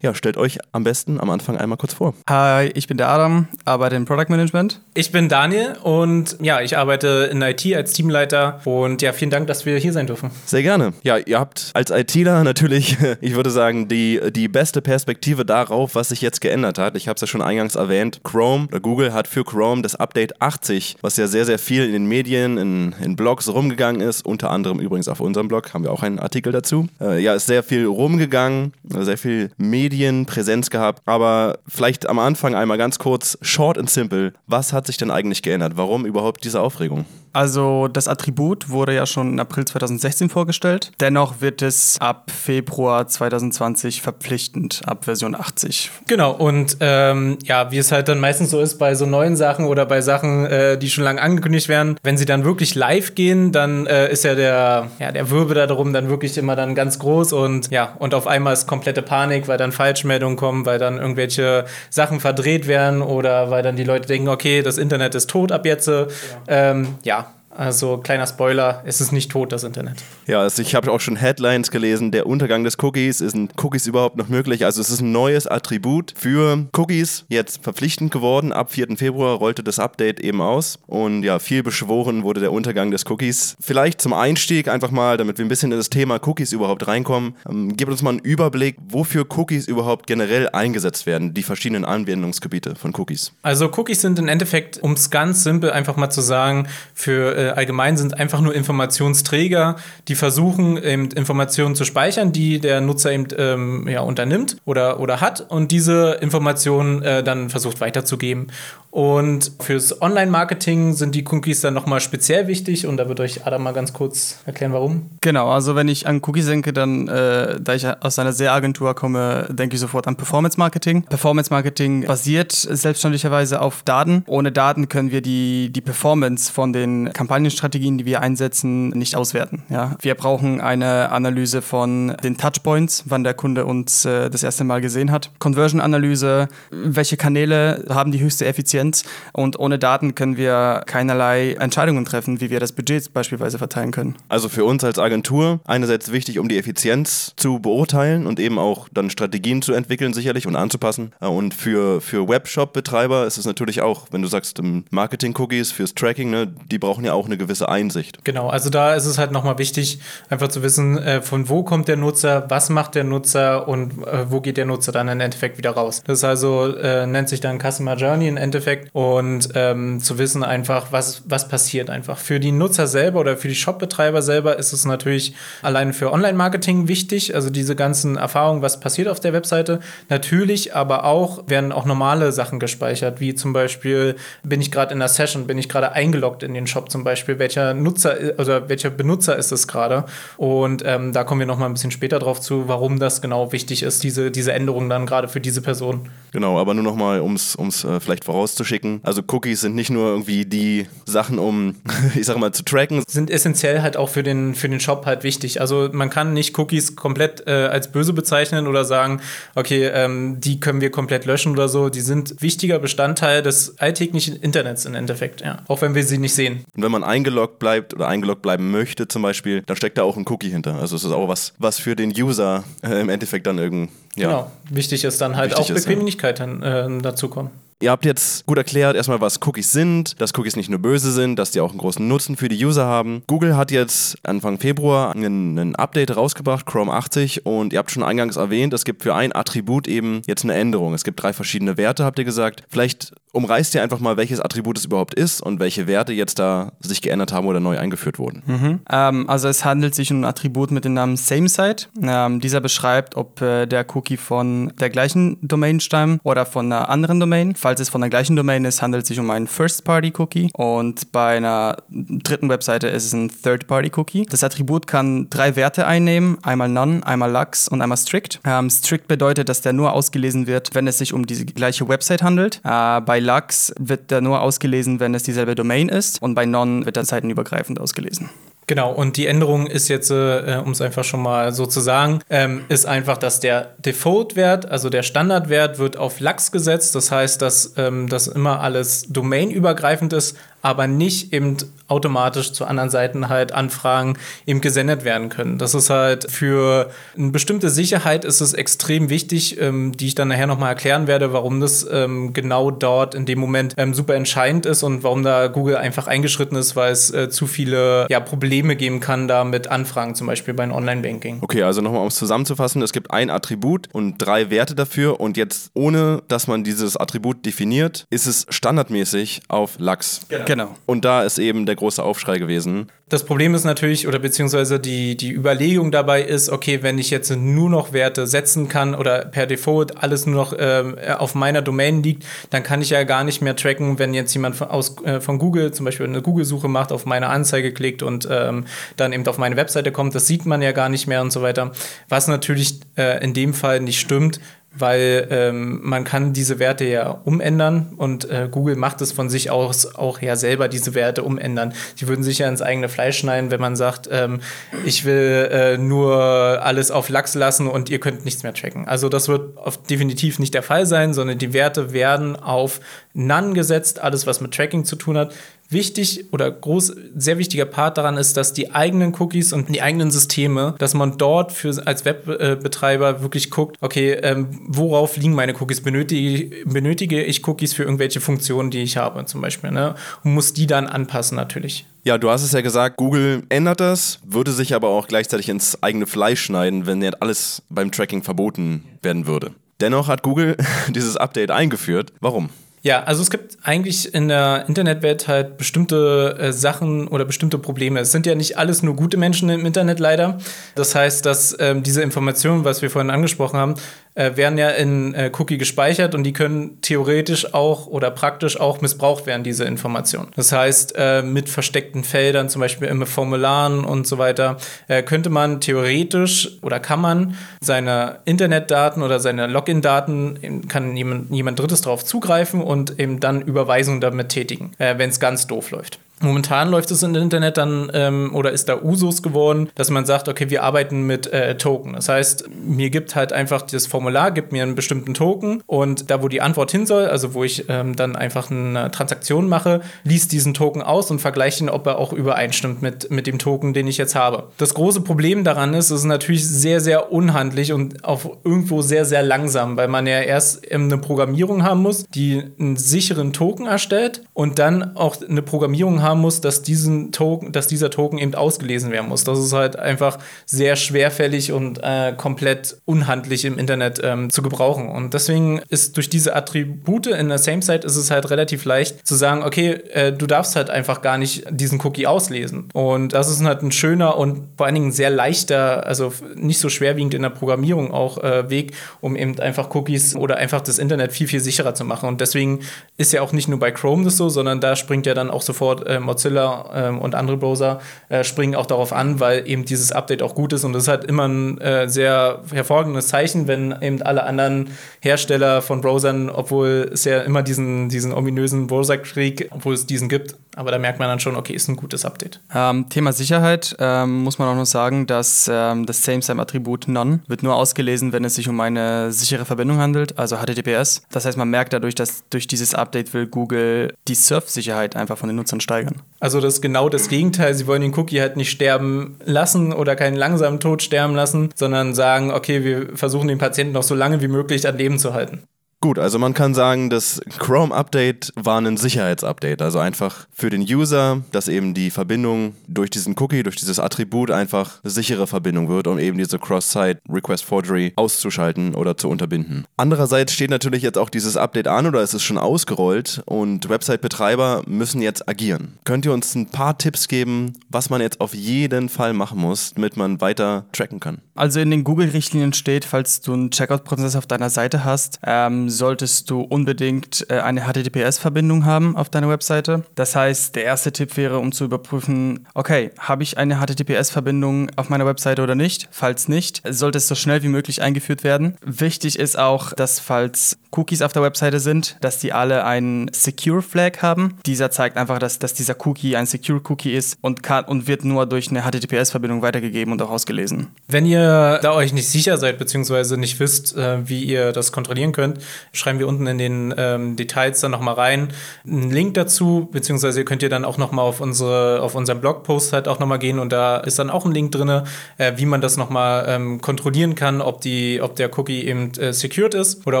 Ja, 0.06 0.14
stellt 0.14 0.36
euch 0.36 0.60
am 0.70 0.84
besten 0.84 1.18
am 1.18 1.30
Anfang 1.30 1.56
einmal 1.56 1.78
kurz 1.78 1.94
vor. 1.94 2.14
Hi, 2.30 2.70
ich 2.74 2.86
bin 2.86 2.96
der 2.96 3.08
Adam, 3.08 3.48
arbeite 3.64 3.96
im 3.96 4.04
Product 4.04 4.26
Management. 4.28 4.80
Ich 4.94 5.10
bin 5.10 5.28
Daniel 5.28 5.74
und 5.82 6.36
ja, 6.40 6.60
ich 6.60 6.78
arbeite 6.78 7.28
in 7.32 7.42
IT 7.42 7.66
als 7.74 7.92
Teamleiter 7.92 8.60
und 8.64 9.02
ja, 9.02 9.12
vielen 9.12 9.32
Dank, 9.32 9.48
dass 9.48 9.66
wir 9.66 9.76
hier 9.78 9.92
sein 9.92 10.06
dürfen. 10.06 10.30
Sehr 10.44 10.62
gerne. 10.62 10.92
Ja, 11.02 11.16
ihr 11.16 11.40
habt 11.40 11.72
als 11.74 11.90
ITler 11.90 12.44
natürlich, 12.44 12.96
ich 13.20 13.34
würde 13.34 13.50
sagen, 13.50 13.88
die, 13.88 14.20
die 14.30 14.46
beste 14.46 14.80
Perspektive 14.80 15.44
darauf, 15.44 15.96
was 15.96 16.10
sich 16.10 16.20
jetzt 16.20 16.40
geändert 16.40 16.78
hat. 16.78 16.96
Ich 16.96 17.08
habe 17.08 17.16
es 17.16 17.20
ja 17.20 17.26
schon 17.26 17.42
eingangs 17.42 17.74
erwähnt. 17.74 18.20
Chrome 18.22 18.68
oder 18.68 18.78
Google 18.78 19.12
hat 19.12 19.26
für 19.26 19.42
Chrome 19.42 19.82
das 19.82 19.96
Update 19.96 20.40
80, 20.40 20.98
was 21.00 21.16
ja 21.16 21.26
sehr, 21.26 21.46
sehr 21.46 21.58
viel 21.58 21.84
in 21.84 21.90
den 21.90 22.06
Medien, 22.06 22.58
in, 22.58 22.94
in 23.02 23.16
Blogs 23.16 23.52
rumgegangen 23.52 24.00
ist, 24.00 24.24
unter 24.24 24.52
anderem 24.52 24.78
übrigens 24.78 25.08
auf 25.08 25.18
unserem 25.18 25.48
Blog, 25.48 25.74
haben 25.74 25.82
wir 25.82 25.90
auch 25.90 26.04
einen 26.04 26.20
Artikel 26.20 26.52
dazu. 26.52 26.86
Äh, 27.00 27.20
ja, 27.20 27.34
ist 27.34 27.46
sehr 27.46 27.64
viel 27.64 27.86
rumgegangen, 27.86 28.72
sehr 28.84 29.18
viel 29.18 29.50
Medien 29.56 29.95
Medien 29.96 30.26
Präsenz 30.26 30.68
gehabt. 30.68 31.00
Aber 31.06 31.58
vielleicht 31.66 32.06
am 32.06 32.18
Anfang 32.18 32.54
einmal 32.54 32.76
ganz 32.76 32.98
kurz, 32.98 33.38
short 33.40 33.78
and 33.78 33.88
simple, 33.88 34.34
was 34.46 34.74
hat 34.74 34.86
sich 34.86 34.98
denn 34.98 35.10
eigentlich 35.10 35.40
geändert? 35.40 35.72
Warum 35.76 36.04
überhaupt 36.04 36.44
diese 36.44 36.60
Aufregung? 36.60 37.06
Also 37.36 37.86
das 37.86 38.08
Attribut 38.08 38.70
wurde 38.70 38.94
ja 38.94 39.04
schon 39.04 39.34
im 39.34 39.38
April 39.38 39.66
2016 39.66 40.30
vorgestellt. 40.30 40.92
Dennoch 41.00 41.42
wird 41.42 41.60
es 41.60 41.98
ab 42.00 42.30
Februar 42.30 43.06
2020 43.06 44.00
verpflichtend, 44.00 44.80
ab 44.86 45.04
Version 45.04 45.34
80. 45.34 45.90
Genau, 46.06 46.30
und 46.32 46.78
ähm, 46.80 47.36
ja, 47.44 47.70
wie 47.70 47.76
es 47.76 47.92
halt 47.92 48.08
dann 48.08 48.20
meistens 48.20 48.52
so 48.52 48.58
ist 48.58 48.78
bei 48.78 48.94
so 48.94 49.04
neuen 49.04 49.36
Sachen 49.36 49.66
oder 49.66 49.84
bei 49.84 50.00
Sachen, 50.00 50.46
äh, 50.46 50.78
die 50.78 50.88
schon 50.88 51.04
lange 51.04 51.20
angekündigt 51.20 51.68
werden, 51.68 51.98
wenn 52.02 52.16
sie 52.16 52.24
dann 52.24 52.42
wirklich 52.46 52.74
live 52.74 53.14
gehen, 53.14 53.52
dann 53.52 53.86
äh, 53.86 54.10
ist 54.10 54.24
ja 54.24 54.34
der, 54.34 54.90
ja 54.98 55.12
der 55.12 55.28
Wirbel 55.28 55.56
darum 55.56 55.92
dann 55.92 56.08
wirklich 56.08 56.38
immer 56.38 56.56
dann 56.56 56.74
ganz 56.74 56.98
groß 56.98 57.34
und 57.34 57.70
ja, 57.70 57.92
und 57.98 58.14
auf 58.14 58.26
einmal 58.26 58.54
ist 58.54 58.66
komplette 58.66 59.02
Panik, 59.02 59.46
weil 59.46 59.58
dann 59.58 59.72
Falschmeldungen 59.72 60.38
kommen, 60.38 60.64
weil 60.64 60.78
dann 60.78 60.96
irgendwelche 60.96 61.66
Sachen 61.90 62.18
verdreht 62.18 62.66
werden 62.66 63.02
oder 63.02 63.50
weil 63.50 63.62
dann 63.62 63.76
die 63.76 63.84
Leute 63.84 64.08
denken, 64.08 64.28
okay, 64.28 64.62
das 64.62 64.78
Internet 64.78 65.14
ist 65.14 65.28
tot 65.28 65.52
ab 65.52 65.66
jetzt. 65.66 65.86
Ja, 65.86 66.06
ähm, 66.48 66.94
ja 67.02 67.25
also 67.56 67.98
kleiner 67.98 68.26
Spoiler, 68.26 68.82
es 68.84 69.00
ist 69.00 69.12
nicht 69.12 69.30
tot, 69.30 69.52
das 69.52 69.64
Internet. 69.64 70.02
Ja, 70.26 70.40
also 70.40 70.62
ich 70.62 70.74
habe 70.74 70.90
auch 70.92 71.00
schon 71.00 71.16
Headlines 71.16 71.70
gelesen, 71.70 72.10
der 72.10 72.26
Untergang 72.26 72.64
des 72.64 72.78
Cookies, 72.82 73.20
ist 73.20 73.34
ein 73.34 73.48
Cookies 73.62 73.86
überhaupt 73.86 74.16
noch 74.16 74.28
möglich? 74.28 74.64
Also 74.64 74.80
es 74.80 74.90
ist 74.90 75.00
ein 75.00 75.12
neues 75.12 75.46
Attribut 75.46 76.14
für 76.16 76.66
Cookies, 76.76 77.24
jetzt 77.28 77.62
verpflichtend 77.62 78.12
geworden. 78.12 78.52
Ab 78.52 78.72
4. 78.72 78.96
Februar 78.96 79.36
rollte 79.36 79.62
das 79.62 79.78
Update 79.78 80.20
eben 80.20 80.40
aus 80.40 80.78
und 80.86 81.22
ja, 81.22 81.38
viel 81.38 81.62
beschworen 81.62 82.22
wurde 82.22 82.40
der 82.40 82.52
Untergang 82.52 82.90
des 82.90 83.04
Cookies. 83.08 83.56
Vielleicht 83.60 84.00
zum 84.00 84.12
Einstieg 84.12 84.68
einfach 84.68 84.90
mal, 84.90 85.16
damit 85.16 85.38
wir 85.38 85.44
ein 85.44 85.48
bisschen 85.48 85.72
in 85.72 85.78
das 85.78 85.90
Thema 85.90 86.20
Cookies 86.26 86.52
überhaupt 86.52 86.86
reinkommen, 86.86 87.36
ähm, 87.48 87.76
gib 87.76 87.88
uns 87.88 88.02
mal 88.02 88.10
einen 88.10 88.18
Überblick, 88.18 88.76
wofür 88.88 89.26
Cookies 89.36 89.66
überhaupt 89.66 90.06
generell 90.06 90.48
eingesetzt 90.50 91.06
werden, 91.06 91.34
die 91.34 91.42
verschiedenen 91.42 91.84
Anwendungsgebiete 91.84 92.74
von 92.76 92.92
Cookies. 92.96 93.32
Also 93.42 93.70
Cookies 93.76 94.00
sind 94.00 94.18
im 94.18 94.28
Endeffekt, 94.28 94.78
um 94.78 94.92
es 94.92 95.10
ganz 95.10 95.42
simpel 95.42 95.70
einfach 95.70 95.96
mal 95.96 96.10
zu 96.10 96.20
sagen, 96.20 96.68
für 96.94 97.36
äh, 97.36 97.45
allgemein 97.50 97.96
sind 97.96 98.18
einfach 98.18 98.40
nur 98.40 98.54
Informationsträger, 98.54 99.76
die 100.08 100.14
versuchen, 100.14 100.82
eben 100.82 101.10
Informationen 101.10 101.74
zu 101.74 101.84
speichern, 101.84 102.32
die 102.32 102.60
der 102.60 102.80
Nutzer 102.80 103.12
eben 103.12 103.26
ähm, 103.36 103.88
ja, 103.88 104.00
unternimmt 104.00 104.56
oder, 104.64 105.00
oder 105.00 105.20
hat 105.20 105.40
und 105.40 105.70
diese 105.72 106.18
Informationen 106.20 107.02
äh, 107.02 107.22
dann 107.22 107.50
versucht 107.50 107.80
weiterzugeben. 107.80 108.48
Und 108.96 109.52
fürs 109.60 110.00
Online-Marketing 110.00 110.94
sind 110.94 111.14
die 111.14 111.22
Cookies 111.26 111.60
dann 111.60 111.74
nochmal 111.74 112.00
speziell 112.00 112.48
wichtig 112.48 112.86
und 112.86 112.96
da 112.96 113.10
wird 113.10 113.20
euch 113.20 113.46
Adam 113.46 113.62
mal 113.62 113.74
ganz 113.74 113.92
kurz 113.92 114.38
erklären, 114.46 114.72
warum. 114.72 115.10
Genau, 115.20 115.50
also 115.50 115.76
wenn 115.76 115.88
ich 115.88 116.06
an 116.06 116.22
Cookies 116.24 116.46
denke, 116.46 116.72
dann, 116.72 117.06
äh, 117.06 117.60
da 117.60 117.74
ich 117.74 117.86
aus 117.86 118.18
einer 118.18 118.32
SEA-Agentur 118.32 118.94
komme, 118.94 119.48
denke 119.50 119.74
ich 119.74 119.80
sofort 119.80 120.08
an 120.08 120.16
Performance-Marketing. 120.16 121.02
Performance-Marketing 121.02 122.06
basiert 122.06 122.52
selbstständigerweise 122.52 123.60
auf 123.60 123.82
Daten. 123.82 124.24
Ohne 124.28 124.50
Daten 124.50 124.88
können 124.88 125.10
wir 125.10 125.20
die, 125.20 125.70
die 125.70 125.82
Performance 125.82 126.50
von 126.50 126.72
den 126.72 127.12
Kampagnenstrategien, 127.36 127.98
die 127.98 128.06
wir 128.06 128.22
einsetzen, 128.22 128.88
nicht 128.90 129.14
auswerten. 129.14 129.62
Ja? 129.68 129.96
Wir 130.00 130.14
brauchen 130.14 130.62
eine 130.62 131.12
Analyse 131.12 131.60
von 131.60 132.16
den 132.24 132.38
Touchpoints, 132.38 133.04
wann 133.06 133.24
der 133.24 133.34
Kunde 133.34 133.66
uns 133.66 134.06
äh, 134.06 134.30
das 134.30 134.42
erste 134.42 134.64
Mal 134.64 134.80
gesehen 134.80 135.10
hat. 135.10 135.30
Conversion-Analyse, 135.38 136.48
welche 136.70 137.18
Kanäle 137.18 137.84
haben 137.90 138.10
die 138.10 138.20
höchste 138.20 138.46
Effizienz 138.46 139.04
und 139.34 139.58
ohne 139.58 139.78
Daten 139.78 140.14
können 140.14 140.38
wir 140.38 140.82
keinerlei 140.86 141.52
Entscheidungen 141.60 142.06
treffen, 142.06 142.40
wie 142.40 142.48
wir 142.48 142.58
das 142.58 142.72
Budget 142.72 143.12
beispielsweise 143.12 143.58
verteilen 143.58 143.90
können. 143.90 144.14
Also 144.30 144.48
für 144.48 144.64
uns 144.64 144.82
als 144.82 144.98
Agentur 144.98 145.60
einerseits 145.66 146.10
wichtig, 146.12 146.38
um 146.38 146.48
die 146.48 146.56
Effizienz 146.56 147.34
zu 147.36 147.58
beurteilen 147.58 148.26
und 148.26 148.40
eben 148.40 148.58
auch 148.58 148.88
dann 148.90 149.10
Strategien 149.10 149.60
zu 149.60 149.74
entwickeln 149.74 150.14
sicherlich 150.14 150.46
und 150.46 150.56
anzupassen. 150.56 151.12
Äh, 151.20 151.26
und 151.26 151.52
für, 151.52 152.00
für 152.00 152.26
Webshop-Betreiber 152.28 153.26
ist 153.26 153.36
es 153.36 153.44
natürlich 153.44 153.82
auch, 153.82 154.06
wenn 154.10 154.22
du 154.22 154.28
sagst, 154.28 154.58
Marketing-Cookies 154.90 155.72
fürs 155.72 155.94
Tracking, 155.94 156.30
ne, 156.30 156.46
die 156.70 156.78
brauchen 156.78 157.04
ja 157.04 157.12
auch 157.12 157.25
eine 157.26 157.36
gewisse 157.36 157.68
Einsicht. 157.68 158.24
Genau, 158.24 158.48
also 158.48 158.70
da 158.70 158.94
ist 158.94 159.06
es 159.06 159.18
halt 159.18 159.32
nochmal 159.32 159.58
wichtig, 159.58 159.98
einfach 160.30 160.48
zu 160.48 160.62
wissen, 160.62 160.98
äh, 160.98 161.22
von 161.22 161.48
wo 161.48 161.62
kommt 161.62 161.88
der 161.88 161.96
Nutzer, 161.96 162.46
was 162.48 162.70
macht 162.70 162.94
der 162.94 163.04
Nutzer 163.04 163.68
und 163.68 164.06
äh, 164.06 164.30
wo 164.30 164.40
geht 164.40 164.56
der 164.56 164.66
Nutzer 164.66 164.92
dann 164.92 165.08
im 165.08 165.20
Endeffekt 165.20 165.58
wieder 165.58 165.70
raus. 165.70 166.02
Das 166.06 166.24
also, 166.24 166.74
äh, 166.76 167.06
nennt 167.06 167.28
sich 167.28 167.40
dann 167.40 167.58
Customer 167.58 167.96
Journey 167.96 168.28
im 168.28 168.36
Endeffekt 168.36 168.90
und 168.92 169.48
ähm, 169.54 170.00
zu 170.00 170.18
wissen 170.18 170.42
einfach, 170.42 170.92
was, 170.92 171.22
was 171.26 171.48
passiert 171.48 171.90
einfach. 171.90 172.18
Für 172.18 172.40
die 172.40 172.52
Nutzer 172.52 172.86
selber 172.86 173.20
oder 173.20 173.36
für 173.36 173.48
die 173.48 173.54
Shopbetreiber 173.54 174.22
selber 174.22 174.58
ist 174.58 174.72
es 174.72 174.84
natürlich 174.84 175.34
allein 175.62 175.92
für 175.92 176.12
Online-Marketing 176.12 176.88
wichtig, 176.88 177.34
also 177.34 177.50
diese 177.50 177.76
ganzen 177.76 178.16
Erfahrungen, 178.16 178.62
was 178.62 178.80
passiert 178.80 179.08
auf 179.08 179.20
der 179.20 179.32
Webseite. 179.32 179.80
Natürlich, 180.08 180.74
aber 180.74 181.04
auch 181.04 181.48
werden 181.48 181.72
auch 181.72 181.84
normale 181.84 182.32
Sachen 182.32 182.58
gespeichert, 182.58 183.20
wie 183.20 183.34
zum 183.34 183.52
Beispiel, 183.52 184.16
bin 184.42 184.60
ich 184.60 184.70
gerade 184.70 184.92
in 184.92 184.98
der 184.98 185.08
Session, 185.08 185.46
bin 185.46 185.58
ich 185.58 185.68
gerade 185.68 185.92
eingeloggt 185.92 186.42
in 186.42 186.54
den 186.54 186.66
Shop 186.66 186.90
zum 186.90 187.04
Beispiel, 187.06 187.38
welcher 187.38 187.72
Nutzer 187.72 188.16
oder 188.38 188.68
welcher 188.68 188.90
Benutzer 188.90 189.36
ist 189.36 189.52
es 189.52 189.68
gerade. 189.68 190.04
Und 190.36 190.82
ähm, 190.84 191.12
da 191.12 191.24
kommen 191.24 191.38
wir 191.38 191.46
noch 191.46 191.58
mal 191.58 191.66
ein 191.66 191.72
bisschen 191.72 191.90
später 191.90 192.18
drauf 192.18 192.40
zu, 192.40 192.68
warum 192.68 192.98
das 192.98 193.22
genau 193.22 193.52
wichtig 193.52 193.82
ist, 193.82 194.02
diese, 194.02 194.30
diese 194.30 194.52
Änderung 194.52 194.88
dann 194.88 195.06
gerade 195.06 195.28
für 195.28 195.40
diese 195.40 195.62
Person. 195.62 196.08
Genau, 196.32 196.58
aber 196.58 196.74
nur 196.74 196.84
noch 196.84 196.96
mal, 196.96 197.20
um 197.20 197.34
es 197.34 197.84
äh, 197.84 198.00
vielleicht 198.00 198.24
voraus 198.24 198.56
rauszuschicken. 198.56 199.00
Also 199.02 199.22
Cookies 199.26 199.60
sind 199.60 199.74
nicht 199.74 199.90
nur 199.90 200.08
irgendwie 200.08 200.44
die 200.44 200.86
Sachen, 201.04 201.38
um, 201.38 201.74
ich 202.14 202.26
sag 202.26 202.38
mal, 202.38 202.52
zu 202.52 202.64
tracken. 202.64 203.02
Sind 203.06 203.30
essentiell 203.30 203.82
halt 203.82 203.96
auch 203.96 204.08
für 204.08 204.22
den, 204.22 204.54
für 204.54 204.68
den 204.68 204.80
Shop 204.80 205.06
halt 205.06 205.24
wichtig. 205.24 205.60
Also 205.60 205.88
man 205.92 206.10
kann 206.10 206.32
nicht 206.32 206.58
Cookies 206.58 206.96
komplett 206.96 207.46
äh, 207.46 207.50
als 207.50 207.90
böse 207.90 208.12
bezeichnen 208.12 208.66
oder 208.66 208.84
sagen, 208.84 209.20
okay, 209.54 209.86
ähm, 209.86 210.40
die 210.40 210.60
können 210.60 210.80
wir 210.80 210.90
komplett 210.90 211.24
löschen 211.24 211.52
oder 211.52 211.68
so. 211.68 211.88
Die 211.88 212.00
sind 212.00 212.40
wichtiger 212.40 212.78
Bestandteil 212.78 213.42
des 213.42 213.78
alltäglichen 213.78 214.36
Internets 214.36 214.84
im 214.84 214.94
Endeffekt, 214.94 215.40
ja. 215.40 215.58
Auch 215.68 215.82
wenn 215.82 215.94
wir 215.94 216.04
sie 216.04 216.18
nicht 216.18 216.34
sehen. 216.34 216.64
Und 216.74 216.82
wenn 216.82 216.92
man 216.92 216.95
eingeloggt 217.04 217.58
bleibt 217.58 217.94
oder 217.94 218.08
eingeloggt 218.08 218.42
bleiben 218.42 218.70
möchte 218.70 219.08
zum 219.08 219.22
Beispiel, 219.22 219.62
dann 219.62 219.76
steckt 219.76 219.98
da 219.98 220.02
auch 220.02 220.16
ein 220.16 220.24
Cookie 220.28 220.50
hinter. 220.50 220.76
Also 220.76 220.96
es 220.96 221.04
ist 221.04 221.12
auch 221.12 221.28
was, 221.28 221.54
was 221.58 221.78
für 221.78 221.96
den 221.96 222.12
User 222.16 222.64
äh, 222.82 223.00
im 223.00 223.08
Endeffekt 223.08 223.46
dann 223.46 223.58
irgendwie 223.58 223.90
ja. 224.16 224.28
Genau. 224.28 224.52
Wichtig 224.70 225.04
ist 225.04 225.20
dann 225.20 225.36
halt 225.36 225.54
auch 225.54 225.68
Bequemlichkeit 225.68 226.38
ja. 226.40 226.86
äh, 226.86 226.98
dazu 227.02 227.28
kommen. 227.28 227.50
Ihr 227.78 227.90
habt 227.90 228.06
jetzt 228.06 228.46
gut 228.46 228.56
erklärt, 228.56 228.96
erstmal, 228.96 229.20
was 229.20 229.38
Cookies 229.46 229.70
sind, 229.70 230.18
dass 230.18 230.32
Cookies 230.36 230.56
nicht 230.56 230.70
nur 230.70 230.78
böse 230.78 231.12
sind, 231.12 231.36
dass 231.36 231.50
die 231.50 231.60
auch 231.60 231.70
einen 231.70 231.78
großen 231.78 232.08
Nutzen 232.08 232.36
für 232.36 232.48
die 232.48 232.64
User 232.64 232.86
haben. 232.86 233.22
Google 233.26 233.54
hat 233.54 233.70
jetzt 233.70 234.16
Anfang 234.22 234.58
Februar 234.58 235.14
ein, 235.14 235.76
Update 235.76 236.16
rausgebracht, 236.16 236.64
Chrome 236.64 236.92
80, 236.92 237.44
und 237.44 237.74
ihr 237.74 237.78
habt 237.78 237.90
schon 237.90 238.02
eingangs 238.02 238.36
erwähnt, 238.36 238.72
es 238.72 238.86
gibt 238.86 239.02
für 239.02 239.14
ein 239.14 239.34
Attribut 239.34 239.88
eben 239.88 240.22
jetzt 240.26 240.44
eine 240.44 240.54
Änderung. 240.54 240.94
Es 240.94 241.04
gibt 241.04 241.22
drei 241.22 241.34
verschiedene 241.34 241.76
Werte, 241.76 242.06
habt 242.06 242.18
ihr 242.18 242.24
gesagt. 242.24 242.62
Vielleicht 242.70 243.12
umreißt 243.36 243.74
ihr 243.74 243.82
einfach 243.82 244.00
mal, 244.00 244.16
welches 244.16 244.40
Attribut 244.40 244.78
es 244.78 244.86
überhaupt 244.86 245.12
ist 245.12 245.42
und 245.42 245.60
welche 245.60 245.86
Werte 245.86 246.14
jetzt 246.14 246.38
da 246.38 246.72
sich 246.80 247.02
geändert 247.02 247.32
haben 247.32 247.46
oder 247.46 247.60
neu 247.60 247.78
eingeführt 247.78 248.18
wurden. 248.18 248.42
Mhm. 248.46 248.80
Ähm, 248.90 249.28
also 249.28 249.48
es 249.48 249.64
handelt 249.64 249.94
sich 249.94 250.10
um 250.10 250.20
ein 250.20 250.24
Attribut 250.24 250.70
mit 250.70 250.86
dem 250.86 250.94
Namen 250.94 251.18
SameSite. 251.18 251.88
Ähm, 252.02 252.40
dieser 252.40 252.62
beschreibt, 252.62 253.14
ob 253.14 253.42
äh, 253.42 253.66
der 253.66 253.84
Cookie 253.94 254.16
von 254.16 254.72
der 254.80 254.88
gleichen 254.88 255.36
Domain 255.46 255.80
stammt 255.80 256.20
oder 256.24 256.46
von 256.46 256.72
einer 256.72 256.88
anderen 256.88 257.20
Domain. 257.20 257.54
Falls 257.66 257.80
es 257.80 257.88
von 257.88 258.00
der 258.00 258.10
gleichen 258.10 258.36
Domain 258.36 258.64
ist, 258.64 258.80
handelt 258.80 259.02
es 259.02 259.08
sich 259.08 259.18
um 259.18 259.28
einen 259.28 259.48
First-Party-Cookie 259.48 260.50
und 260.52 261.10
bei 261.10 261.38
einer 261.38 261.78
dritten 261.90 262.48
Webseite 262.48 262.86
ist 262.86 263.06
es 263.06 263.12
ein 263.12 263.28
Third-Party-Cookie. 263.28 264.24
Das 264.26 264.44
Attribut 264.44 264.86
kann 264.86 265.28
drei 265.30 265.56
Werte 265.56 265.84
einnehmen, 265.84 266.38
einmal 266.44 266.68
None, 266.68 267.04
einmal 267.04 267.28
Lux 267.28 267.66
und 267.66 267.82
einmal 267.82 267.98
Strict. 267.98 268.38
Ähm, 268.44 268.70
strict 268.70 269.08
bedeutet, 269.08 269.48
dass 269.48 269.62
der 269.62 269.72
nur 269.72 269.94
ausgelesen 269.94 270.46
wird, 270.46 270.76
wenn 270.76 270.86
es 270.86 270.98
sich 270.98 271.12
um 271.12 271.26
die 271.26 271.44
gleiche 271.44 271.88
Website 271.88 272.22
handelt. 272.22 272.60
Äh, 272.62 273.00
bei 273.00 273.18
Lux 273.18 273.74
wird 273.80 274.12
der 274.12 274.20
nur 274.20 274.42
ausgelesen, 274.42 275.00
wenn 275.00 275.12
es 275.16 275.24
dieselbe 275.24 275.56
Domain 275.56 275.88
ist 275.88 276.22
und 276.22 276.36
bei 276.36 276.46
None 276.46 276.86
wird 276.86 276.96
er 276.96 277.04
seitenübergreifend 277.04 277.80
ausgelesen. 277.80 278.30
Genau, 278.68 278.92
und 278.92 279.16
die 279.16 279.26
Änderung 279.26 279.68
ist 279.68 279.86
jetzt, 279.86 280.10
äh, 280.10 280.60
um 280.64 280.72
es 280.72 280.80
einfach 280.80 281.04
schon 281.04 281.22
mal 281.22 281.52
so 281.52 281.66
zu 281.66 281.80
sagen, 281.80 282.18
ähm, 282.28 282.64
ist 282.68 282.84
einfach, 282.84 283.16
dass 283.16 283.38
der 283.38 283.74
Default-Wert, 283.78 284.66
also 284.68 284.90
der 284.90 285.04
Standardwert, 285.04 285.78
wird 285.78 285.96
auf 285.96 286.18
Lux 286.18 286.50
gesetzt. 286.50 286.96
Das 286.96 287.12
heißt, 287.12 287.40
dass 287.40 287.74
ähm, 287.76 288.08
das 288.08 288.26
immer 288.26 288.60
alles 288.60 289.06
domainübergreifend 289.08 290.12
ist, 290.12 290.36
aber 290.66 290.88
nicht 290.88 291.32
eben 291.32 291.56
automatisch 291.88 292.52
zu 292.52 292.64
anderen 292.64 292.90
Seiten 292.90 293.28
halt 293.28 293.52
Anfragen 293.52 294.18
eben 294.44 294.60
gesendet 294.60 295.04
werden 295.04 295.28
können. 295.28 295.56
Das 295.58 295.72
ist 295.72 295.88
halt 295.88 296.28
für 296.28 296.90
eine 297.16 297.30
bestimmte 297.30 297.70
Sicherheit 297.70 298.24
ist 298.24 298.40
es 298.40 298.52
extrem 298.52 299.08
wichtig, 299.08 299.60
ähm, 299.60 299.92
die 299.96 300.08
ich 300.08 300.16
dann 300.16 300.26
nachher 300.26 300.48
nochmal 300.48 300.70
erklären 300.70 301.06
werde, 301.06 301.32
warum 301.32 301.60
das 301.60 301.86
ähm, 301.88 302.32
genau 302.32 302.72
dort 302.72 303.14
in 303.14 303.24
dem 303.24 303.38
Moment 303.38 303.74
ähm, 303.76 303.94
super 303.94 304.16
entscheidend 304.16 304.66
ist 304.66 304.82
und 304.82 305.04
warum 305.04 305.22
da 305.22 305.46
Google 305.46 305.76
einfach 305.76 306.08
eingeschritten 306.08 306.56
ist, 306.56 306.74
weil 306.74 306.90
es 306.90 307.12
äh, 307.12 307.30
zu 307.30 307.46
viele 307.46 308.06
ja, 308.10 308.18
Probleme 308.18 308.74
geben 308.74 308.98
kann 308.98 309.28
da 309.28 309.44
mit 309.44 309.68
Anfragen, 309.68 310.16
zum 310.16 310.26
Beispiel 310.26 310.54
beim 310.54 310.72
Online-Banking. 310.72 311.38
Okay, 311.42 311.62
also 311.62 311.82
nochmal 311.82 312.00
um 312.00 312.08
es 312.08 312.16
zusammenzufassen, 312.16 312.82
es 312.82 312.92
gibt 312.92 313.12
ein 313.12 313.30
Attribut 313.30 313.88
und 313.92 314.18
drei 314.18 314.50
Werte 314.50 314.74
dafür 314.74 315.20
und 315.20 315.36
jetzt 315.36 315.70
ohne, 315.74 316.22
dass 316.26 316.48
man 316.48 316.64
dieses 316.64 316.96
Attribut 316.96 317.46
definiert, 317.46 318.06
ist 318.10 318.26
es 318.26 318.46
standardmäßig 318.48 319.42
auf 319.46 319.78
Lux. 319.78 320.22
Genau. 320.46 320.55
Genau. 320.56 320.74
Und 320.86 321.04
da 321.04 321.22
ist 321.22 321.38
eben 321.38 321.66
der 321.66 321.76
große 321.76 322.02
Aufschrei 322.02 322.38
gewesen. 322.38 322.90
Das 323.10 323.26
Problem 323.26 323.54
ist 323.54 323.64
natürlich, 323.64 324.08
oder 324.08 324.18
beziehungsweise 324.18 324.80
die, 324.80 325.14
die 325.14 325.30
Überlegung 325.30 325.90
dabei 325.90 326.22
ist, 326.22 326.48
okay, 326.48 326.82
wenn 326.82 326.98
ich 326.98 327.10
jetzt 327.10 327.30
nur 327.30 327.68
noch 327.68 327.92
Werte 327.92 328.26
setzen 328.26 328.66
kann 328.70 328.94
oder 328.94 329.26
per 329.26 329.46
Default 329.46 330.02
alles 330.02 330.24
nur 330.24 330.36
noch 330.36 330.54
äh, 330.54 331.14
auf 331.18 331.34
meiner 331.34 331.60
Domain 331.60 332.02
liegt, 332.02 332.24
dann 332.48 332.62
kann 332.62 332.80
ich 332.80 332.88
ja 332.88 333.04
gar 333.04 333.22
nicht 333.22 333.42
mehr 333.42 333.54
tracken, 333.54 333.98
wenn 333.98 334.14
jetzt 334.14 334.32
jemand 334.32 334.56
von, 334.56 334.68
aus, 334.68 334.96
äh, 335.04 335.20
von 335.20 335.38
Google 335.38 335.72
zum 335.72 335.84
Beispiel 335.84 336.06
eine 336.06 336.22
Google-Suche 336.22 336.68
macht, 336.68 336.90
auf 336.90 337.04
meine 337.04 337.28
Anzeige 337.28 337.74
klickt 337.74 338.02
und 338.02 338.26
ähm, 338.30 338.64
dann 338.96 339.12
eben 339.12 339.26
auf 339.26 339.36
meine 339.36 339.56
Webseite 339.56 339.92
kommt. 339.92 340.14
Das 340.14 340.26
sieht 340.26 340.46
man 340.46 340.62
ja 340.62 340.72
gar 340.72 340.88
nicht 340.88 341.06
mehr 341.06 341.20
und 341.20 341.32
so 341.32 341.42
weiter. 341.42 341.72
Was 342.08 342.28
natürlich 342.28 342.80
äh, 342.96 343.22
in 343.22 343.34
dem 343.34 343.52
Fall 343.52 343.80
nicht 343.80 344.00
stimmt, 344.00 344.40
weil 344.78 345.26
ähm, 345.30 345.80
man 345.82 346.04
kann 346.04 346.32
diese 346.32 346.58
Werte 346.58 346.84
ja 346.84 347.10
umändern 347.24 347.94
und 347.96 348.28
äh, 348.30 348.48
Google 348.50 348.76
macht 348.76 349.00
es 349.00 349.12
von 349.12 349.28
sich 349.28 349.50
aus 349.50 349.94
auch 349.94 350.20
ja 350.20 350.36
selber 350.36 350.68
diese 350.68 350.94
Werte 350.94 351.22
umändern. 351.22 351.74
Die 352.00 352.08
würden 352.08 352.22
sich 352.22 352.38
ja 352.38 352.48
ins 352.48 352.62
eigene 352.62 352.88
Fleisch 352.88 353.18
schneiden, 353.18 353.50
wenn 353.50 353.60
man 353.60 353.76
sagt, 353.76 354.08
ähm, 354.10 354.40
ich 354.84 355.04
will 355.04 355.48
äh, 355.50 355.78
nur 355.78 356.14
alles 356.62 356.90
auf 356.90 357.08
Lachs 357.08 357.34
lassen 357.34 357.66
und 357.66 357.90
ihr 357.90 358.00
könnt 358.00 358.24
nichts 358.24 358.42
mehr 358.42 358.54
tracken. 358.54 358.86
Also 358.86 359.08
das 359.08 359.28
wird 359.28 359.56
definitiv 359.90 360.38
nicht 360.38 360.54
der 360.54 360.62
Fall 360.62 360.86
sein, 360.86 361.14
sondern 361.14 361.38
die 361.38 361.52
Werte 361.52 361.92
werden 361.92 362.36
auf 362.36 362.80
None 363.14 363.54
gesetzt, 363.54 364.00
alles 364.00 364.26
was 364.26 364.40
mit 364.40 364.54
Tracking 364.54 364.84
zu 364.84 364.96
tun 364.96 365.16
hat 365.16 365.32
wichtig 365.68 366.26
oder 366.32 366.50
groß, 366.50 366.94
sehr 367.16 367.38
wichtiger 367.38 367.64
Part 367.64 367.98
daran 367.98 368.16
ist, 368.16 368.36
dass 368.36 368.52
die 368.52 368.74
eigenen 368.74 369.14
Cookies 369.18 369.52
und 369.52 369.68
die 369.68 369.82
eigenen 369.82 370.10
Systeme, 370.10 370.74
dass 370.78 370.94
man 370.94 371.18
dort 371.18 371.52
für, 371.52 371.86
als 371.86 372.04
Webbetreiber 372.04 373.22
wirklich 373.22 373.50
guckt, 373.50 373.76
okay, 373.80 374.12
ähm, 374.22 374.48
worauf 374.66 375.16
liegen 375.16 375.34
meine 375.34 375.54
Cookies? 375.54 375.80
Benötige, 375.80 376.64
benötige 376.66 377.22
ich 377.22 377.46
Cookies 377.46 377.72
für 377.72 377.84
irgendwelche 377.84 378.20
Funktionen, 378.20 378.70
die 378.70 378.82
ich 378.82 378.96
habe, 378.96 379.24
zum 379.26 379.40
Beispiel, 379.40 379.70
ne? 379.70 379.94
Und 380.24 380.34
muss 380.34 380.52
die 380.52 380.66
dann 380.66 380.86
anpassen 380.86 381.36
natürlich. 381.36 381.86
Ja, 382.04 382.18
du 382.18 382.30
hast 382.30 382.42
es 382.42 382.52
ja 382.52 382.60
gesagt, 382.60 382.96
Google 382.96 383.42
ändert 383.48 383.80
das, 383.80 384.20
würde 384.24 384.52
sich 384.52 384.74
aber 384.74 384.88
auch 384.88 385.08
gleichzeitig 385.08 385.48
ins 385.48 385.82
eigene 385.82 386.06
Fleisch 386.06 386.40
schneiden, 386.40 386.86
wenn 386.86 387.02
jetzt 387.02 387.20
alles 387.20 387.62
beim 387.68 387.90
Tracking 387.90 388.22
verboten 388.22 388.84
werden 389.02 389.26
würde. 389.26 389.52
Dennoch 389.80 390.08
hat 390.08 390.22
Google 390.22 390.56
dieses 390.88 391.16
Update 391.16 391.50
eingeführt. 391.50 392.12
Warum? 392.20 392.50
Ja, 392.86 393.02
also 393.02 393.20
es 393.20 393.30
gibt 393.30 393.58
eigentlich 393.64 394.14
in 394.14 394.28
der 394.28 394.66
Internetwelt 394.68 395.26
halt 395.26 395.56
bestimmte 395.56 396.36
äh, 396.38 396.52
Sachen 396.52 397.08
oder 397.08 397.24
bestimmte 397.24 397.58
Probleme. 397.58 397.98
Es 397.98 398.12
sind 398.12 398.26
ja 398.26 398.36
nicht 398.36 398.58
alles 398.58 398.84
nur 398.84 398.94
gute 398.94 399.16
Menschen 399.16 399.48
im 399.48 399.66
Internet 399.66 399.98
leider. 399.98 400.38
Das 400.76 400.94
heißt, 400.94 401.26
dass 401.26 401.56
ähm, 401.58 401.82
diese 401.82 402.02
Informationen, 402.02 402.64
was 402.64 402.82
wir 402.82 402.90
vorhin 402.90 403.10
angesprochen 403.10 403.58
haben, 403.58 403.74
äh, 404.16 404.36
werden 404.36 404.58
ja 404.58 404.70
in 404.70 405.14
äh, 405.14 405.30
Cookie 405.38 405.58
gespeichert 405.58 406.14
und 406.14 406.24
die 406.24 406.32
können 406.32 406.80
theoretisch 406.80 407.54
auch 407.54 407.86
oder 407.86 408.10
praktisch 408.10 408.58
auch 408.58 408.80
missbraucht 408.80 409.26
werden, 409.26 409.44
diese 409.44 409.64
Informationen. 409.64 410.30
Das 410.34 410.50
heißt, 410.50 410.94
äh, 410.96 411.22
mit 411.22 411.48
versteckten 411.48 412.02
Feldern, 412.02 412.48
zum 412.48 412.60
Beispiel 412.60 412.88
im 412.88 413.06
Formularen 413.06 413.84
und 413.84 414.06
so 414.06 414.18
weiter, 414.18 414.56
äh, 414.88 415.02
könnte 415.02 415.30
man 415.30 415.60
theoretisch 415.60 416.58
oder 416.62 416.80
kann 416.80 417.00
man 417.00 417.36
seine 417.60 418.20
Internetdaten 418.24 419.02
oder 419.02 419.20
seine 419.20 419.46
Login-Daten, 419.46 420.66
kann 420.68 420.96
jemand, 420.96 421.30
jemand 421.30 421.58
Drittes 421.58 421.82
darauf 421.82 422.04
zugreifen 422.04 422.62
und 422.62 422.98
eben 422.98 423.20
dann 423.20 423.42
Überweisungen 423.42 424.00
damit 424.00 424.30
tätigen, 424.30 424.72
äh, 424.78 424.98
wenn 424.98 425.10
es 425.10 425.20
ganz 425.20 425.46
doof 425.46 425.70
läuft. 425.70 426.00
Momentan 426.20 426.70
läuft 426.70 426.90
es 426.90 427.02
im 427.02 427.14
Internet 427.14 427.58
dann 427.58 427.90
ähm, 427.92 428.34
oder 428.34 428.50
ist 428.50 428.68
da 428.68 428.82
Usus 428.82 429.22
geworden, 429.22 429.68
dass 429.74 429.90
man 429.90 430.06
sagt, 430.06 430.28
okay, 430.28 430.48
wir 430.48 430.62
arbeiten 430.62 431.02
mit 431.06 431.26
äh, 431.32 431.56
Token. 431.58 431.92
Das 431.92 432.08
heißt, 432.08 432.48
mir 432.50 432.88
gibt 432.88 433.14
halt 433.14 433.32
einfach 433.32 433.62
das 433.62 433.86
Formular, 433.86 434.30
gibt 434.30 434.52
mir 434.52 434.62
einen 434.62 434.74
bestimmten 434.74 435.12
Token 435.12 435.62
und 435.66 436.10
da, 436.10 436.22
wo 436.22 436.28
die 436.28 436.40
Antwort 436.40 436.70
hin 436.70 436.86
soll, 436.86 437.06
also 437.06 437.34
wo 437.34 437.44
ich 437.44 437.66
ähm, 437.68 437.96
dann 437.96 438.16
einfach 438.16 438.50
eine 438.50 438.90
Transaktion 438.90 439.48
mache, 439.48 439.82
liest 440.04 440.32
diesen 440.32 440.54
Token 440.54 440.82
aus 440.82 441.10
und 441.10 441.20
vergleicht 441.20 441.60
ihn, 441.60 441.68
ob 441.68 441.86
er 441.86 441.98
auch 441.98 442.14
übereinstimmt 442.14 442.80
mit, 442.80 443.10
mit 443.10 443.26
dem 443.26 443.38
Token, 443.38 443.74
den 443.74 443.86
ich 443.86 443.98
jetzt 443.98 444.14
habe. 444.14 444.44
Das 444.56 444.72
große 444.72 445.02
Problem 445.02 445.44
daran 445.44 445.74
ist, 445.74 445.90
es 445.90 446.00
ist 446.00 446.06
natürlich 446.06 446.46
sehr, 446.48 446.80
sehr 446.80 447.12
unhandlich 447.12 447.74
und 447.74 448.04
auch 448.04 448.24
irgendwo 448.42 448.80
sehr, 448.80 449.04
sehr 449.04 449.22
langsam, 449.22 449.76
weil 449.76 449.88
man 449.88 450.06
ja 450.06 450.20
erst 450.20 450.70
eine 450.72 450.96
Programmierung 450.96 451.62
haben 451.62 451.82
muss, 451.82 452.06
die 452.06 452.42
einen 452.58 452.76
sicheren 452.76 453.34
Token 453.34 453.66
erstellt 453.66 454.22
und 454.32 454.58
dann 454.58 454.96
auch 454.96 455.16
eine 455.20 455.42
Programmierung 455.42 456.02
haben 456.06 456.20
muss, 456.20 456.40
dass, 456.40 456.62
diesen 456.62 457.12
Token, 457.12 457.52
dass 457.52 457.66
dieser 457.66 457.90
Token 457.90 458.18
eben 458.18 458.34
ausgelesen 458.34 458.90
werden 458.90 459.08
muss. 459.08 459.24
Das 459.24 459.38
ist 459.38 459.52
halt 459.52 459.78
einfach 459.78 460.18
sehr 460.46 460.76
schwerfällig 460.76 461.52
und 461.52 461.80
äh, 461.82 462.14
komplett 462.16 462.78
unhandlich 462.84 463.44
im 463.44 463.58
Internet 463.58 464.00
ähm, 464.02 464.30
zu 464.30 464.42
gebrauchen. 464.42 464.88
Und 464.88 465.12
deswegen 465.12 465.60
ist 465.68 465.96
durch 465.96 466.08
diese 466.08 466.34
Attribute 466.34 467.08
in 467.08 467.28
der 467.28 467.38
Same-Site 467.38 467.86
ist 467.86 467.96
es 467.96 468.10
halt 468.10 468.30
relativ 468.30 468.64
leicht 468.64 469.06
zu 469.06 469.14
sagen, 469.14 469.42
okay, 469.42 469.72
äh, 469.92 470.12
du 470.12 470.26
darfst 470.26 470.56
halt 470.56 470.70
einfach 470.70 471.02
gar 471.02 471.18
nicht 471.18 471.44
diesen 471.50 471.80
Cookie 471.84 472.06
auslesen. 472.06 472.68
Und 472.72 473.12
das 473.12 473.28
ist 473.28 473.42
halt 473.44 473.62
ein 473.62 473.72
schöner 473.72 474.16
und 474.16 474.48
vor 474.56 474.66
allen 474.66 474.74
Dingen 474.74 474.92
sehr 474.92 475.10
leichter, 475.10 475.86
also 475.86 476.12
nicht 476.34 476.58
so 476.58 476.68
schwerwiegend 476.68 477.14
in 477.14 477.22
der 477.22 477.30
Programmierung 477.30 477.92
auch 477.92 478.18
äh, 478.18 478.48
Weg, 478.48 478.74
um 479.00 479.16
eben 479.16 479.38
einfach 479.40 479.74
Cookies 479.74 480.14
oder 480.14 480.36
einfach 480.36 480.60
das 480.60 480.78
Internet 480.78 481.12
viel, 481.12 481.26
viel 481.26 481.40
sicherer 481.40 481.74
zu 481.74 481.84
machen. 481.84 482.08
Und 482.08 482.20
deswegen 482.20 482.60
ist 482.96 483.12
ja 483.12 483.22
auch 483.22 483.32
nicht 483.32 483.48
nur 483.48 483.58
bei 483.58 483.70
Chrome 483.70 484.04
das 484.04 484.16
so, 484.16 484.28
sondern 484.28 484.60
da 484.60 484.76
springt 484.76 485.06
ja 485.06 485.14
dann 485.14 485.30
auch 485.30 485.42
sofort 485.42 485.84
äh, 485.96 486.00
Mozilla 486.00 486.70
ähm, 486.74 486.98
und 487.00 487.14
andere 487.14 487.36
Browser 487.36 487.80
äh, 488.08 488.24
springen 488.24 488.54
auch 488.54 488.66
darauf 488.66 488.92
an, 488.92 489.20
weil 489.20 489.48
eben 489.48 489.64
dieses 489.64 489.92
Update 489.92 490.22
auch 490.22 490.34
gut 490.34 490.52
ist. 490.52 490.64
Und 490.64 490.72
das 490.72 490.84
ist 490.84 490.88
halt 490.88 491.04
immer 491.04 491.26
ein 491.26 491.58
äh, 491.58 491.88
sehr 491.88 492.40
hervorragendes 492.52 493.08
Zeichen, 493.08 493.48
wenn 493.48 493.74
eben 493.80 494.02
alle 494.02 494.24
anderen 494.24 494.70
Hersteller 495.00 495.62
von 495.62 495.80
Browsern, 495.80 496.30
obwohl 496.30 496.90
es 496.92 497.04
ja 497.04 497.20
immer 497.20 497.42
diesen, 497.42 497.88
diesen 497.88 498.12
ominösen 498.12 498.66
Browserkrieg, 498.66 499.48
obwohl 499.50 499.74
es 499.74 499.86
diesen 499.86 500.08
gibt, 500.08 500.36
aber 500.56 500.70
da 500.70 500.78
merkt 500.78 500.98
man 500.98 501.08
dann 501.08 501.20
schon, 501.20 501.36
okay, 501.36 501.52
ist 501.52 501.68
ein 501.68 501.76
gutes 501.76 502.04
Update. 502.04 502.40
Ähm, 502.52 502.88
Thema 502.88 503.12
Sicherheit 503.12 503.76
ähm, 503.78 504.24
muss 504.24 504.38
man 504.38 504.48
auch 504.48 504.56
noch 504.56 504.66
sagen, 504.66 505.06
dass 505.06 505.48
ähm, 505.52 505.86
das 505.86 506.02
Same-Same-Attribut 506.02 506.88
None 506.88 507.20
wird 507.28 507.42
nur 507.42 507.54
ausgelesen, 507.54 508.12
wenn 508.12 508.24
es 508.24 508.34
sich 508.34 508.48
um 508.48 508.58
eine 508.60 509.12
sichere 509.12 509.44
Verbindung 509.44 509.78
handelt, 509.78 510.18
also 510.18 510.36
HTTPS. 510.36 511.02
Das 511.12 511.26
heißt, 511.26 511.36
man 511.36 511.50
merkt 511.50 511.74
dadurch, 511.74 511.94
dass 511.94 512.24
durch 512.30 512.46
dieses 512.46 512.74
Update 512.74 513.12
will 513.12 513.26
Google 513.26 513.94
die 514.08 514.14
Surf-Sicherheit 514.14 514.96
einfach 514.96 515.18
von 515.18 515.28
den 515.28 515.36
Nutzern 515.36 515.60
steigern. 515.60 516.02
Also 516.20 516.40
das 516.40 516.54
ist 516.54 516.62
genau 516.62 516.88
das 516.88 517.08
Gegenteil. 517.08 517.52
Sie 517.52 517.66
wollen 517.66 517.82
den 517.82 517.94
Cookie 517.94 518.20
halt 518.20 518.36
nicht 518.36 518.50
sterben 518.50 519.18
lassen 519.24 519.74
oder 519.74 519.94
keinen 519.94 520.16
langsamen 520.16 520.58
Tod 520.58 520.82
sterben 520.82 521.14
lassen, 521.14 521.50
sondern 521.54 521.94
sagen, 521.94 522.30
okay, 522.30 522.64
wir 522.64 522.96
versuchen 522.96 523.28
den 523.28 523.38
Patienten 523.38 523.74
noch 523.74 523.82
so 523.82 523.94
lange 523.94 524.22
wie 524.22 524.28
möglich 524.28 524.66
an 524.66 524.78
Leben 524.78 524.98
zu 524.98 525.12
halten. 525.12 525.42
Gut, 525.86 526.00
also 526.00 526.18
man 526.18 526.34
kann 526.34 526.52
sagen, 526.52 526.90
das 526.90 527.20
Chrome-Update 527.38 528.32
war 528.34 528.60
ein 528.60 528.76
Sicherheitsupdate. 528.76 529.62
Also 529.62 529.78
einfach 529.78 530.26
für 530.32 530.50
den 530.50 530.62
User, 530.62 531.22
dass 531.30 531.46
eben 531.46 531.74
die 531.74 531.92
Verbindung 531.92 532.56
durch 532.66 532.90
diesen 532.90 533.14
Cookie, 533.16 533.44
durch 533.44 533.54
dieses 533.54 533.78
Attribut 533.78 534.32
einfach 534.32 534.80
eine 534.82 534.90
sichere 534.90 535.28
Verbindung 535.28 535.68
wird, 535.68 535.86
um 535.86 536.00
eben 536.00 536.18
diese 536.18 536.40
Cross-Site 536.40 536.98
Request 537.08 537.44
Forgery 537.44 537.92
auszuschalten 537.94 538.74
oder 538.74 538.96
zu 538.96 539.08
unterbinden. 539.08 539.64
Andererseits 539.76 540.32
steht 540.32 540.50
natürlich 540.50 540.82
jetzt 540.82 540.98
auch 540.98 541.08
dieses 541.08 541.36
Update 541.36 541.68
an 541.68 541.86
oder 541.86 542.00
es 542.00 542.14
ist 542.14 542.24
schon 542.24 542.38
ausgerollt 542.38 543.22
und 543.24 543.68
Website-Betreiber 543.68 544.64
müssen 544.66 545.00
jetzt 545.02 545.28
agieren. 545.28 545.78
Könnt 545.84 546.04
ihr 546.04 546.12
uns 546.12 546.34
ein 546.34 546.46
paar 546.46 546.76
Tipps 546.78 547.06
geben, 547.06 547.52
was 547.68 547.90
man 547.90 548.00
jetzt 548.00 548.20
auf 548.20 548.34
jeden 548.34 548.88
Fall 548.88 549.12
machen 549.12 549.38
muss, 549.38 549.74
damit 549.74 549.96
man 549.96 550.20
weiter 550.20 550.66
tracken 550.72 550.98
kann? 550.98 551.18
Also 551.36 551.60
in 551.60 551.70
den 551.70 551.84
Google-Richtlinien 551.84 552.54
steht, 552.54 552.84
falls 552.84 553.20
du 553.20 553.34
einen 553.34 553.50
Checkout-Prozess 553.52 554.16
auf 554.16 554.26
deiner 554.26 554.50
Seite 554.50 554.84
hast, 554.84 555.20
ähm, 555.22 555.70
solltest 555.76 556.30
du 556.30 556.40
unbedingt 556.40 557.26
äh, 557.30 557.40
eine 557.40 557.62
HTTPS-Verbindung 557.62 558.64
haben 558.64 558.96
auf 558.96 559.08
deiner 559.08 559.28
Webseite. 559.28 559.84
Das 559.94 560.16
heißt, 560.16 560.56
der 560.56 560.64
erste 560.64 560.92
Tipp 560.92 561.16
wäre, 561.16 561.38
um 561.38 561.52
zu 561.52 561.64
überprüfen, 561.64 562.46
okay, 562.54 562.90
habe 562.98 563.22
ich 563.22 563.38
eine 563.38 563.60
HTTPS-Verbindung 563.60 564.70
auf 564.76 564.88
meiner 564.88 565.06
Webseite 565.06 565.42
oder 565.42 565.54
nicht? 565.54 565.88
Falls 565.90 566.28
nicht, 566.28 566.62
sollte 566.68 566.98
es 566.98 567.08
so 567.08 567.14
schnell 567.14 567.42
wie 567.42 567.48
möglich 567.48 567.82
eingeführt 567.82 568.24
werden. 568.24 568.56
Wichtig 568.64 569.18
ist 569.18 569.38
auch, 569.38 569.72
dass 569.72 570.00
falls 570.00 570.58
Cookies 570.76 571.02
auf 571.02 571.12
der 571.12 571.22
Webseite 571.22 571.60
sind, 571.60 571.96
dass 572.00 572.18
die 572.18 572.32
alle 572.32 572.64
einen 572.64 573.10
Secure 573.12 573.62
Flag 573.62 574.02
haben. 574.02 574.34
Dieser 574.44 574.70
zeigt 574.70 574.96
einfach, 574.96 575.18
dass, 575.18 575.38
dass 575.38 575.54
dieser 575.54 575.74
Cookie 575.86 576.16
ein 576.16 576.26
Secure 576.26 576.60
Cookie 576.68 576.92
ist 576.92 577.18
und, 577.20 577.42
kann, 577.42 577.64
und 577.64 577.86
wird 577.86 578.04
nur 578.04 578.26
durch 578.26 578.50
eine 578.50 578.62
HTTPS-Verbindung 578.62 579.42
weitergegeben 579.42 579.92
und 579.92 580.02
auch 580.02 580.10
ausgelesen. 580.10 580.68
Wenn 580.88 581.06
ihr 581.06 581.58
da 581.62 581.72
euch 581.72 581.92
nicht 581.92 582.08
sicher 582.08 582.36
seid, 582.38 582.58
beziehungsweise 582.58 583.16
nicht 583.16 583.40
wisst, 583.40 583.76
äh, 583.76 584.08
wie 584.08 584.24
ihr 584.24 584.52
das 584.52 584.72
kontrollieren 584.72 585.12
könnt, 585.12 585.38
schreiben 585.72 585.98
wir 585.98 586.08
unten 586.08 586.26
in 586.26 586.38
den 586.38 586.74
ähm, 586.76 587.16
Details 587.16 587.60
dann 587.60 587.70
nochmal 587.70 587.94
rein. 587.94 588.28
Einen 588.66 588.90
Link 588.90 589.14
dazu, 589.14 589.68
beziehungsweise 589.70 590.20
ihr 590.20 590.24
könnt 590.24 590.42
ihr 590.42 590.48
dann 590.48 590.64
auch 590.64 590.78
nochmal 590.78 591.04
auf 591.04 591.20
unsere, 591.20 591.80
auf 591.82 591.94
unseren 591.94 592.20
Blogpost 592.20 592.72
halt 592.72 592.88
auch 592.88 592.98
nochmal 592.98 593.18
gehen 593.18 593.38
und 593.38 593.52
da 593.52 593.78
ist 593.78 593.98
dann 593.98 594.10
auch 594.10 594.24
ein 594.24 594.32
Link 594.32 594.52
drin, 594.52 594.82
äh, 595.18 595.32
wie 595.36 595.46
man 595.46 595.60
das 595.60 595.76
nochmal 595.76 596.26
ähm, 596.28 596.60
kontrollieren 596.60 597.14
kann, 597.14 597.40
ob 597.40 597.60
die, 597.60 598.00
ob 598.02 598.16
der 598.16 598.36
Cookie 598.38 598.64
eben 598.64 598.92
äh, 598.94 599.12
secured 599.12 599.54
ist 599.54 599.86
oder 599.86 600.00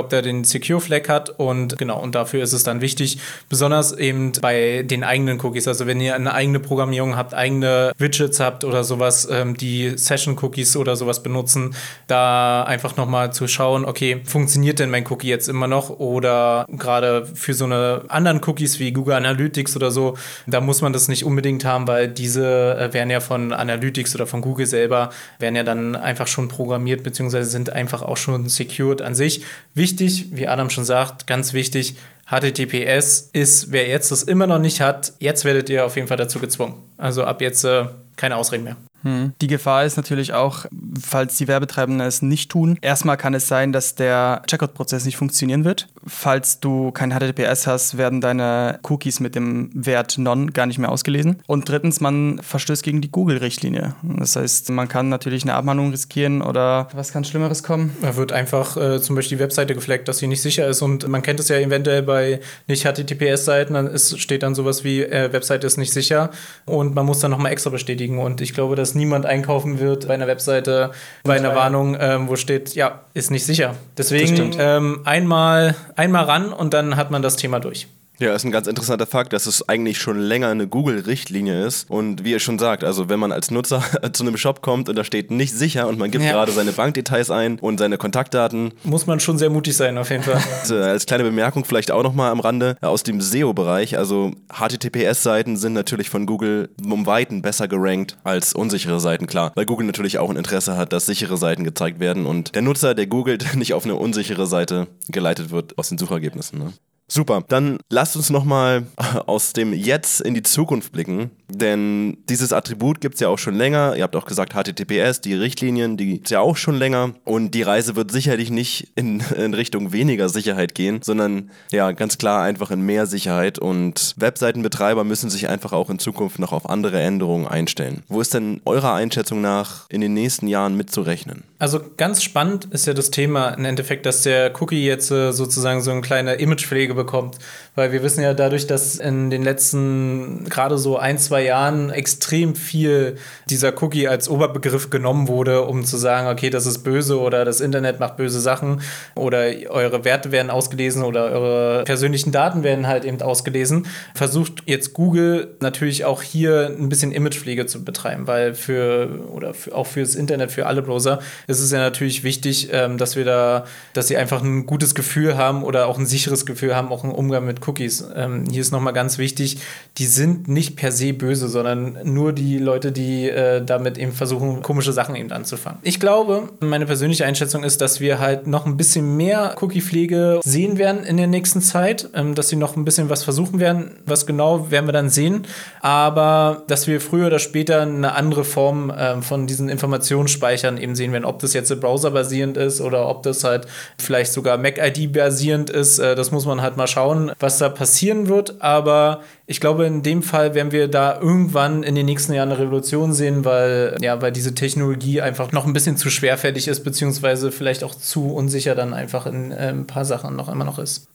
ob 0.00 0.10
der 0.10 0.22
den 0.22 0.44
Secure 0.44 0.80
Flag 0.80 1.08
hat. 1.08 1.30
Und 1.38 1.78
genau, 1.78 2.00
und 2.00 2.14
dafür 2.14 2.42
ist 2.42 2.52
es 2.52 2.64
dann 2.64 2.80
wichtig, 2.80 3.18
besonders 3.48 3.92
eben 3.92 4.32
bei 4.40 4.82
den 4.82 5.04
eigenen 5.04 5.40
Cookies, 5.40 5.68
also 5.68 5.86
wenn 5.86 6.00
ihr 6.00 6.14
eine 6.14 6.34
eigene 6.34 6.60
Programmierung 6.60 7.16
habt, 7.16 7.34
eigene 7.34 7.92
Widgets 7.98 8.40
habt 8.40 8.64
oder 8.64 8.84
sowas, 8.84 9.28
ähm, 9.30 9.56
die 9.56 9.96
Session 9.96 10.36
Cookies 10.40 10.76
oder 10.76 10.96
sowas 10.96 11.22
benutzen, 11.22 11.74
da 12.06 12.62
einfach 12.64 12.96
nochmal 12.96 13.32
zu 13.32 13.48
schauen, 13.48 13.84
okay, 13.84 14.20
funktioniert 14.24 14.78
denn 14.78 14.90
mein 14.90 15.06
Cookie 15.08 15.28
jetzt 15.28 15.45
immer 15.48 15.66
noch 15.66 15.90
oder 15.90 16.66
gerade 16.68 17.26
für 17.26 17.54
so 17.54 17.64
eine 17.64 18.02
anderen 18.08 18.40
Cookies 18.44 18.78
wie 18.78 18.92
Google 18.92 19.14
Analytics 19.14 19.76
oder 19.76 19.90
so, 19.90 20.16
da 20.46 20.60
muss 20.60 20.82
man 20.82 20.92
das 20.92 21.08
nicht 21.08 21.24
unbedingt 21.24 21.64
haben, 21.64 21.86
weil 21.86 22.08
diese 22.08 22.76
äh, 22.78 22.92
werden 22.92 23.10
ja 23.10 23.20
von 23.20 23.52
Analytics 23.52 24.14
oder 24.14 24.26
von 24.26 24.40
Google 24.40 24.66
selber, 24.66 25.10
werden 25.38 25.56
ja 25.56 25.62
dann 25.62 25.96
einfach 25.96 26.26
schon 26.26 26.48
programmiert, 26.48 27.02
beziehungsweise 27.02 27.48
sind 27.50 27.70
einfach 27.70 28.02
auch 28.02 28.16
schon 28.16 28.48
secured 28.48 29.02
an 29.02 29.14
sich. 29.14 29.42
Wichtig, 29.74 30.26
wie 30.32 30.48
Adam 30.48 30.70
schon 30.70 30.84
sagt, 30.84 31.26
ganz 31.26 31.52
wichtig, 31.52 31.96
HTTPS 32.28 33.30
ist, 33.32 33.70
wer 33.70 33.88
jetzt 33.88 34.10
das 34.10 34.24
immer 34.24 34.46
noch 34.46 34.58
nicht 34.58 34.80
hat, 34.80 35.12
jetzt 35.20 35.44
werdet 35.44 35.70
ihr 35.70 35.86
auf 35.86 35.94
jeden 35.96 36.08
Fall 36.08 36.16
dazu 36.16 36.40
gezwungen. 36.40 36.74
Also 36.96 37.24
ab 37.24 37.40
jetzt 37.40 37.64
äh, 37.64 37.86
keine 38.16 38.36
Ausreden 38.36 38.64
mehr. 38.64 38.76
Hm. 39.06 39.32
Die 39.40 39.46
Gefahr 39.46 39.84
ist 39.84 39.96
natürlich 39.96 40.32
auch, 40.32 40.66
falls 41.00 41.36
die 41.36 41.46
Werbetreibenden 41.46 42.04
es 42.04 42.22
nicht 42.22 42.50
tun. 42.50 42.76
Erstmal 42.82 43.16
kann 43.16 43.34
es 43.34 43.46
sein, 43.46 43.72
dass 43.72 43.94
der 43.94 44.42
Checkout-Prozess 44.48 45.04
nicht 45.04 45.16
funktionieren 45.16 45.64
wird. 45.64 45.86
Falls 46.06 46.60
du 46.60 46.92
kein 46.92 47.10
HTTPS 47.10 47.66
hast, 47.66 47.98
werden 47.98 48.20
deine 48.20 48.78
Cookies 48.88 49.20
mit 49.20 49.34
dem 49.34 49.70
Wert 49.74 50.18
Non 50.18 50.52
gar 50.52 50.66
nicht 50.66 50.78
mehr 50.78 50.90
ausgelesen. 50.90 51.42
Und 51.46 51.68
drittens, 51.68 52.00
man 52.00 52.40
verstößt 52.42 52.82
gegen 52.82 53.00
die 53.00 53.10
Google-Richtlinie. 53.10 53.94
Das 54.02 54.36
heißt, 54.36 54.70
man 54.70 54.88
kann 54.88 55.08
natürlich 55.08 55.42
eine 55.42 55.54
Abmahnung 55.54 55.90
riskieren 55.90 56.42
oder 56.42 56.88
was 56.92 57.12
kann 57.12 57.24
Schlimmeres 57.24 57.62
kommen? 57.62 57.96
Da 58.02 58.16
wird 58.16 58.32
einfach 58.32 58.76
äh, 58.76 59.00
zum 59.00 59.16
Beispiel 59.16 59.38
die 59.38 59.42
Webseite 59.42 59.74
gefleckt, 59.74 60.08
dass 60.08 60.18
sie 60.18 60.26
nicht 60.26 60.42
sicher 60.42 60.66
ist. 60.66 60.82
Und 60.82 61.08
man 61.08 61.22
kennt 61.22 61.40
es 61.40 61.48
ja 61.48 61.56
eventuell 61.56 62.02
bei 62.02 62.40
nicht 62.66 62.86
HTTPS-Seiten, 62.86 63.74
dann 63.74 63.86
ist, 63.86 64.20
steht 64.20 64.42
dann 64.42 64.54
sowas 64.54 64.84
wie 64.84 65.02
äh, 65.02 65.32
Webseite 65.32 65.66
ist 65.66 65.76
nicht 65.76 65.92
sicher 65.92 66.30
und 66.64 66.94
man 66.94 67.06
muss 67.06 67.20
dann 67.20 67.30
nochmal 67.30 67.52
extra 67.52 67.70
bestätigen. 67.70 68.18
Und 68.18 68.40
ich 68.40 68.54
glaube, 68.54 68.76
dass 68.76 68.94
niemand 68.94 69.26
einkaufen 69.26 69.78
wird 69.80 70.08
bei 70.08 70.14
einer 70.14 70.26
Webseite, 70.26 70.90
bei 71.24 71.36
einer 71.36 71.54
Warnung, 71.54 71.96
ähm, 71.98 72.28
wo 72.28 72.36
steht, 72.36 72.74
ja, 72.74 73.00
ist 73.14 73.30
nicht 73.30 73.44
sicher. 73.44 73.74
Deswegen 73.96 74.52
ähm, 74.58 75.00
einmal, 75.04 75.74
einmal 75.96 76.24
ran 76.24 76.52
und 76.52 76.74
dann 76.74 76.96
hat 76.96 77.10
man 77.10 77.22
das 77.22 77.36
Thema 77.36 77.58
durch. 77.58 77.88
Ja, 78.18 78.34
ist 78.34 78.44
ein 78.44 78.50
ganz 78.50 78.66
interessanter 78.66 79.06
Fakt, 79.06 79.34
dass 79.34 79.46
es 79.46 79.68
eigentlich 79.68 79.98
schon 79.98 80.18
länger 80.18 80.48
eine 80.48 80.66
Google-Richtlinie 80.66 81.66
ist. 81.66 81.90
Und 81.90 82.24
wie 82.24 82.30
ihr 82.30 82.40
schon 82.40 82.58
sagt, 82.58 82.82
also 82.82 83.08
wenn 83.10 83.20
man 83.20 83.30
als 83.30 83.50
Nutzer 83.50 83.82
zu 84.12 84.22
einem 84.24 84.36
Shop 84.38 84.62
kommt 84.62 84.88
und 84.88 84.96
da 84.96 85.04
steht 85.04 85.30
nicht 85.30 85.52
sicher 85.52 85.86
und 85.86 85.98
man 85.98 86.10
gibt 86.10 86.24
ja. 86.24 86.32
gerade 86.32 86.52
seine 86.52 86.72
Bankdetails 86.72 87.30
ein 87.30 87.58
und 87.58 87.78
seine 87.78 87.98
Kontaktdaten. 87.98 88.72
Muss 88.84 89.06
man 89.06 89.20
schon 89.20 89.36
sehr 89.36 89.50
mutig 89.50 89.76
sein, 89.76 89.98
auf 89.98 90.10
jeden 90.10 90.22
Fall. 90.22 90.42
Also, 90.66 90.76
als 90.76 91.06
kleine 91.06 91.22
Bemerkung 91.22 91.64
vielleicht 91.64 91.90
auch 91.90 92.02
nochmal 92.02 92.30
am 92.30 92.40
Rande 92.40 92.76
aus 92.80 93.02
dem 93.02 93.20
SEO-Bereich. 93.20 93.98
Also 93.98 94.32
HTTPS-Seiten 94.52 95.56
sind 95.56 95.74
natürlich 95.74 96.10
von 96.10 96.26
Google 96.26 96.70
um 96.84 97.06
Weiten 97.06 97.42
besser 97.42 97.68
gerankt 97.68 98.16
als 98.24 98.52
unsichere 98.54 98.98
Seiten, 98.98 99.26
klar. 99.26 99.52
Weil 99.54 99.66
Google 99.66 99.86
natürlich 99.86 100.18
auch 100.18 100.30
ein 100.30 100.36
Interesse 100.36 100.76
hat, 100.76 100.92
dass 100.92 101.06
sichere 101.06 101.36
Seiten 101.36 101.62
gezeigt 101.62 102.00
werden 102.00 102.26
und 102.26 102.54
der 102.54 102.62
Nutzer, 102.62 102.94
der 102.94 103.06
googelt, 103.06 103.54
nicht 103.54 103.74
auf 103.74 103.84
eine 103.84 103.96
unsichere 103.96 104.46
Seite 104.46 104.86
geleitet 105.08 105.50
wird 105.50 105.78
aus 105.78 105.88
den 105.88 105.98
Suchergebnissen. 105.98 106.58
Ne? 106.58 106.72
Super, 107.08 107.44
dann 107.46 107.78
lasst 107.88 108.16
uns 108.16 108.30
nochmal 108.30 108.86
aus 109.26 109.52
dem 109.52 109.72
Jetzt 109.72 110.20
in 110.20 110.34
die 110.34 110.42
Zukunft 110.42 110.92
blicken, 110.92 111.30
denn 111.48 112.18
dieses 112.28 112.52
Attribut 112.52 113.00
gibt 113.00 113.14
es 113.14 113.20
ja 113.20 113.28
auch 113.28 113.38
schon 113.38 113.54
länger. 113.54 113.94
Ihr 113.96 114.02
habt 114.02 114.16
auch 114.16 114.24
gesagt 114.24 114.54
HTTPS, 114.54 115.20
die 115.20 115.34
Richtlinien, 115.34 115.96
die 115.96 116.06
gibt 116.06 116.26
es 116.26 116.30
ja 116.30 116.40
auch 116.40 116.56
schon 116.56 116.74
länger 116.74 117.12
und 117.24 117.52
die 117.52 117.62
Reise 117.62 117.94
wird 117.94 118.10
sicherlich 118.10 118.50
nicht 118.50 118.88
in, 118.96 119.20
in, 119.36 119.54
Richtung 119.54 119.92
weniger 119.92 120.28
Sicherheit 120.28 120.74
gehen, 120.74 121.00
sondern 121.02 121.50
ja 121.70 121.92
ganz 121.92 122.18
klar 122.18 122.42
einfach 122.42 122.72
in 122.72 122.80
mehr 122.80 123.06
Sicherheit 123.06 123.60
und 123.60 124.14
Webseitenbetreiber 124.16 125.04
müssen 125.04 125.30
sich 125.30 125.48
einfach 125.48 125.72
auch 125.72 125.88
in 125.90 126.00
Zukunft 126.00 126.40
noch 126.40 126.52
auf 126.52 126.68
andere 126.68 127.00
Änderungen 127.00 127.46
einstellen. 127.46 128.02
Wo 128.08 128.20
ist 128.20 128.34
denn 128.34 128.60
eurer 128.64 128.94
Einschätzung 128.94 129.40
nach 129.40 129.88
in 129.88 130.00
den 130.00 130.12
nächsten 130.12 130.48
Jahren 130.48 130.76
mitzurechnen? 130.76 131.44
Also 131.58 131.80
ganz 131.96 132.22
spannend 132.22 132.66
ist 132.66 132.86
ja 132.86 132.92
das 132.92 133.10
Thema 133.10 133.50
im 133.50 133.64
Endeffekt, 133.64 134.04
dass 134.04 134.22
der 134.22 134.52
Cookie 134.60 134.84
jetzt 134.84 135.10
äh, 135.10 135.32
sozusagen 135.32 135.80
so 135.80 135.90
eine 135.90 136.02
kleine 136.02 136.34
Imagepflege 136.34 136.95
bekommt. 136.96 137.38
Weil 137.74 137.92
wir 137.92 138.02
wissen 138.02 138.22
ja 138.22 138.34
dadurch, 138.34 138.66
dass 138.66 138.96
in 138.96 139.30
den 139.30 139.42
letzten 139.42 140.44
gerade 140.48 140.78
so 140.78 140.96
ein, 140.98 141.18
zwei 141.18 141.44
Jahren 141.44 141.90
extrem 141.90 142.54
viel 142.54 143.16
dieser 143.48 143.80
Cookie 143.82 144.08
als 144.08 144.28
Oberbegriff 144.28 144.90
genommen 144.90 145.28
wurde, 145.28 145.62
um 145.62 145.84
zu 145.84 145.96
sagen, 145.96 146.28
okay, 146.28 146.50
das 146.50 146.66
ist 146.66 146.78
böse 146.78 147.20
oder 147.20 147.44
das 147.44 147.60
Internet 147.60 148.00
macht 148.00 148.16
böse 148.16 148.40
Sachen 148.40 148.80
oder 149.14 149.46
eure 149.68 150.04
Werte 150.04 150.32
werden 150.32 150.50
ausgelesen 150.50 151.02
oder 151.02 151.26
eure 151.26 151.84
persönlichen 151.84 152.32
Daten 152.32 152.62
werden 152.62 152.86
halt 152.86 153.04
eben 153.04 153.20
ausgelesen, 153.22 153.86
versucht 154.14 154.62
jetzt 154.66 154.92
Google 154.94 155.56
natürlich 155.60 156.04
auch 156.04 156.22
hier 156.22 156.66
ein 156.78 156.88
bisschen 156.88 157.12
Imagepflege 157.12 157.66
zu 157.66 157.84
betreiben, 157.84 158.26
weil 158.26 158.54
für 158.54 159.08
oder 159.30 159.54
für, 159.54 159.74
auch 159.74 159.86
fürs 159.86 160.14
Internet, 160.14 160.52
für 160.52 160.66
alle 160.66 160.82
Browser, 160.82 161.20
ist 161.46 161.60
es 161.60 161.70
ja 161.70 161.78
natürlich 161.78 162.24
wichtig, 162.24 162.70
ähm, 162.72 162.98
dass 162.98 163.16
wir 163.16 163.24
da, 163.24 163.64
dass 163.92 164.08
sie 164.08 164.16
einfach 164.16 164.42
ein 164.42 164.66
gutes 164.66 164.94
Gefühl 164.94 165.36
haben 165.36 165.62
oder 165.62 165.86
auch 165.86 165.98
ein 165.98 166.06
sicheres 166.06 166.46
Gefühl 166.46 166.74
haben, 166.74 166.85
auch 166.92 167.04
einen 167.04 167.12
Umgang 167.12 167.44
mit 167.44 167.66
Cookies. 167.66 168.04
Ähm, 168.14 168.44
hier 168.50 168.60
ist 168.60 168.72
nochmal 168.72 168.92
ganz 168.92 169.18
wichtig, 169.18 169.58
die 169.98 170.06
sind 170.06 170.48
nicht 170.48 170.76
per 170.76 170.92
se 170.92 171.12
böse, 171.12 171.48
sondern 171.48 171.98
nur 172.04 172.32
die 172.32 172.58
Leute, 172.58 172.92
die 172.92 173.28
äh, 173.28 173.64
damit 173.64 173.98
eben 173.98 174.12
versuchen, 174.12 174.62
komische 174.62 174.92
Sachen 174.92 175.16
eben 175.16 175.32
anzufangen. 175.32 175.78
Ich 175.82 176.00
glaube, 176.00 176.50
meine 176.60 176.86
persönliche 176.86 177.24
Einschätzung 177.24 177.64
ist, 177.64 177.80
dass 177.80 178.00
wir 178.00 178.18
halt 178.18 178.46
noch 178.46 178.66
ein 178.66 178.76
bisschen 178.76 179.16
mehr 179.16 179.56
Cookie-Pflege 179.60 180.40
sehen 180.42 180.78
werden 180.78 181.04
in 181.04 181.16
der 181.16 181.26
nächsten 181.26 181.60
Zeit, 181.60 182.10
ähm, 182.14 182.34
dass 182.34 182.48
sie 182.48 182.56
noch 182.56 182.76
ein 182.76 182.84
bisschen 182.84 183.08
was 183.08 183.24
versuchen 183.24 183.60
werden. 183.60 183.96
Was 184.04 184.26
genau 184.26 184.70
werden 184.70 184.86
wir 184.86 184.92
dann 184.92 185.10
sehen, 185.10 185.46
aber 185.80 186.62
dass 186.68 186.86
wir 186.86 187.00
früher 187.00 187.26
oder 187.26 187.38
später 187.38 187.82
eine 187.82 188.14
andere 188.14 188.44
Form 188.44 188.92
ähm, 188.96 189.22
von 189.22 189.46
diesen 189.46 189.68
Informationsspeichern 189.68 190.78
eben 190.78 190.94
sehen 190.94 191.12
werden, 191.12 191.24
ob 191.24 191.38
das 191.40 191.52
jetzt 191.52 191.74
browserbasierend 191.80 192.56
ist 192.56 192.80
oder 192.80 193.08
ob 193.08 193.22
das 193.22 193.44
halt 193.44 193.66
vielleicht 193.98 194.32
sogar 194.32 194.58
MAC-ID-basierend 194.58 195.70
ist. 195.70 195.98
Äh, 195.98 196.14
das 196.14 196.30
muss 196.30 196.46
man 196.46 196.62
halt 196.62 196.75
mal 196.76 196.86
schauen, 196.86 197.32
was 197.38 197.58
da 197.58 197.68
passieren 197.68 198.28
wird. 198.28 198.60
Aber 198.62 199.22
ich 199.46 199.60
glaube, 199.60 199.86
in 199.86 200.02
dem 200.02 200.22
Fall 200.22 200.54
werden 200.54 200.72
wir 200.72 200.88
da 200.88 201.20
irgendwann 201.20 201.82
in 201.82 201.94
den 201.94 202.06
nächsten 202.06 202.32
Jahren 202.32 202.50
eine 202.50 202.60
Revolution 202.60 203.12
sehen, 203.12 203.44
weil, 203.44 203.96
ja, 204.00 204.20
weil 204.22 204.32
diese 204.32 204.54
Technologie 204.54 205.20
einfach 205.20 205.52
noch 205.52 205.66
ein 205.66 205.72
bisschen 205.72 205.96
zu 205.96 206.10
schwerfällig 206.10 206.68
ist, 206.68 206.84
beziehungsweise 206.84 207.52
vielleicht 207.52 207.84
auch 207.84 207.94
zu 207.94 208.34
unsicher 208.34 208.74
dann 208.74 208.94
einfach 208.94 209.26
in 209.26 209.52
äh, 209.52 209.68
ein 209.68 209.86
paar 209.86 210.04
Sachen 210.04 210.36
noch 210.36 210.48
immer 210.48 210.64
noch 210.64 210.78
ist. 210.78 211.08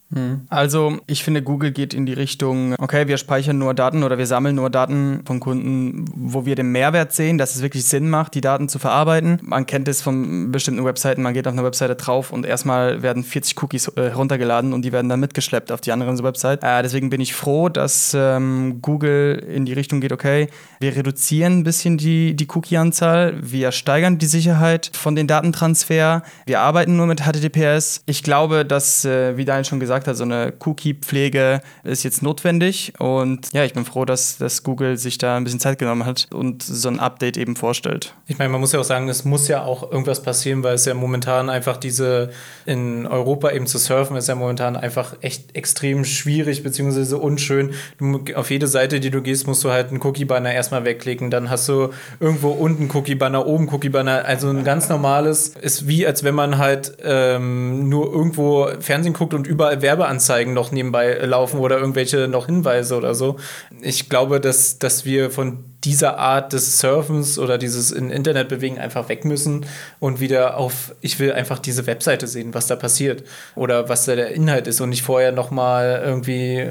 Also, 0.49 0.99
ich 1.07 1.23
finde, 1.23 1.41
Google 1.41 1.71
geht 1.71 1.93
in 1.93 2.05
die 2.05 2.13
Richtung, 2.13 2.75
okay, 2.77 3.07
wir 3.07 3.17
speichern 3.17 3.57
nur 3.57 3.73
Daten 3.73 4.03
oder 4.03 4.17
wir 4.17 4.27
sammeln 4.27 4.55
nur 4.55 4.69
Daten 4.69 5.21
von 5.25 5.39
Kunden, 5.39 6.05
wo 6.13 6.45
wir 6.45 6.55
den 6.55 6.71
Mehrwert 6.71 7.13
sehen, 7.13 7.37
dass 7.37 7.55
es 7.55 7.61
wirklich 7.61 7.85
Sinn 7.85 8.09
macht, 8.09 8.35
die 8.35 8.41
Daten 8.41 8.69
zu 8.69 8.79
verarbeiten. 8.79 9.39
Man 9.41 9.65
kennt 9.65 9.87
es 9.87 10.01
von 10.01 10.51
bestimmten 10.51 10.83
Webseiten, 10.85 11.21
man 11.21 11.33
geht 11.33 11.47
auf 11.47 11.53
eine 11.53 11.63
Webseite 11.63 11.95
drauf 11.95 12.31
und 12.31 12.45
erstmal 12.45 13.01
werden 13.01 13.23
40 13.23 13.61
Cookies 13.61 13.87
äh, 13.89 14.09
heruntergeladen 14.09 14.73
und 14.73 14.83
die 14.83 14.91
werden 14.91 15.07
dann 15.09 15.19
mitgeschleppt 15.19 15.71
auf 15.71 15.81
die 15.81 15.91
andere 15.91 16.11
Website. 16.23 16.63
Äh, 16.63 16.81
deswegen 16.83 17.09
bin 17.09 17.21
ich 17.21 17.33
froh, 17.33 17.69
dass 17.69 18.13
ähm, 18.13 18.79
Google 18.81 19.35
in 19.35 19.65
die 19.65 19.73
Richtung 19.73 20.01
geht, 20.01 20.11
okay, 20.11 20.47
wir 20.79 20.95
reduzieren 20.95 21.59
ein 21.59 21.63
bisschen 21.63 21.97
die, 21.97 22.35
die 22.35 22.47
Cookie-Anzahl, 22.49 23.35
wir 23.41 23.71
steigern 23.71 24.17
die 24.17 24.25
Sicherheit 24.25 24.91
von 24.93 25.15
den 25.15 25.27
Datentransfer, 25.27 26.23
wir 26.45 26.59
arbeiten 26.59 26.97
nur 26.97 27.07
mit 27.07 27.21
HTTPS. 27.21 28.03
Ich 28.05 28.23
glaube, 28.23 28.65
dass, 28.65 29.05
äh, 29.05 29.37
wie 29.37 29.45
Daniel 29.45 29.65
schon 29.65 29.79
gesagt 29.79 30.00
hat, 30.07 30.17
so 30.17 30.23
eine 30.23 30.53
Cookie-Pflege 30.59 31.61
ist 31.83 32.03
jetzt 32.03 32.21
notwendig 32.21 32.93
und 32.99 33.49
ja, 33.53 33.63
ich 33.63 33.73
bin 33.73 33.85
froh, 33.85 34.05
dass, 34.05 34.37
dass 34.37 34.63
Google 34.63 34.97
sich 34.97 35.17
da 35.17 35.37
ein 35.37 35.43
bisschen 35.43 35.59
Zeit 35.59 35.79
genommen 35.79 36.05
hat 36.05 36.27
und 36.33 36.63
so 36.63 36.89
ein 36.89 36.99
Update 36.99 37.37
eben 37.37 37.55
vorstellt. 37.55 38.13
Ich 38.27 38.37
meine, 38.37 38.49
man 38.49 38.61
muss 38.61 38.71
ja 38.71 38.79
auch 38.79 38.85
sagen, 38.85 39.09
es 39.09 39.25
muss 39.25 39.47
ja 39.47 39.63
auch 39.63 39.91
irgendwas 39.91 40.21
passieren, 40.23 40.63
weil 40.63 40.75
es 40.75 40.85
ja 40.85 40.93
momentan 40.93 41.49
einfach 41.49 41.77
diese 41.77 42.31
in 42.65 43.05
Europa 43.07 43.51
eben 43.51 43.67
zu 43.67 43.77
surfen, 43.77 44.15
ist 44.15 44.27
ja 44.27 44.35
momentan 44.35 44.75
einfach 44.75 45.15
echt 45.21 45.55
extrem 45.55 46.05
schwierig 46.05 46.63
bzw. 46.63 47.15
unschön. 47.15 47.71
Du, 47.97 48.23
auf 48.35 48.49
jede 48.51 48.67
Seite, 48.67 48.99
die 48.99 49.11
du 49.11 49.21
gehst, 49.21 49.47
musst 49.47 49.63
du 49.63 49.71
halt 49.71 49.89
einen 49.89 50.01
Cookie-Banner 50.01 50.53
erstmal 50.53 50.85
wegklicken. 50.85 51.29
Dann 51.29 51.49
hast 51.49 51.67
du 51.69 51.89
irgendwo 52.19 52.49
unten 52.49 52.89
Cookie-Banner, 52.91 53.45
oben 53.45 53.69
Cookie-Banner. 53.69 54.25
Also 54.25 54.49
ein 54.49 54.63
ganz 54.63 54.89
normales 54.89 55.49
ist 55.49 55.87
wie, 55.87 56.05
als 56.05 56.23
wenn 56.23 56.35
man 56.35 56.57
halt 56.57 56.97
ähm, 57.03 57.89
nur 57.89 58.11
irgendwo 58.11 58.69
Fernsehen 58.79 59.13
guckt 59.13 59.33
und 59.33 59.47
überall 59.47 59.81
Werbeanzeigen 59.91 60.53
noch 60.53 60.71
nebenbei 60.71 61.13
laufen 61.25 61.59
oder 61.59 61.77
irgendwelche 61.77 62.27
noch 62.27 62.45
Hinweise 62.45 62.95
oder 62.95 63.13
so. 63.13 63.37
Ich 63.81 64.07
glaube, 64.09 64.39
dass, 64.39 64.79
dass 64.79 65.03
wir 65.03 65.31
von 65.31 65.65
dieser 65.83 66.19
Art 66.19 66.53
des 66.53 66.79
Surfens 66.79 67.39
oder 67.39 67.57
dieses 67.57 67.91
in 67.91 68.11
Internet 68.11 68.49
bewegen 68.49 68.77
einfach 68.77 69.09
weg 69.09 69.25
müssen 69.25 69.65
und 69.99 70.19
wieder 70.19 70.57
auf, 70.57 70.93
ich 71.01 71.19
will 71.19 71.33
einfach 71.33 71.57
diese 71.57 71.87
Webseite 71.87 72.27
sehen, 72.27 72.53
was 72.53 72.67
da 72.67 72.75
passiert 72.75 73.23
oder 73.55 73.89
was 73.89 74.05
da 74.05 74.15
der 74.15 74.31
Inhalt 74.31 74.67
ist 74.67 74.79
und 74.79 74.89
nicht 74.89 75.01
vorher 75.01 75.31
nochmal 75.31 76.01
irgendwie 76.05 76.67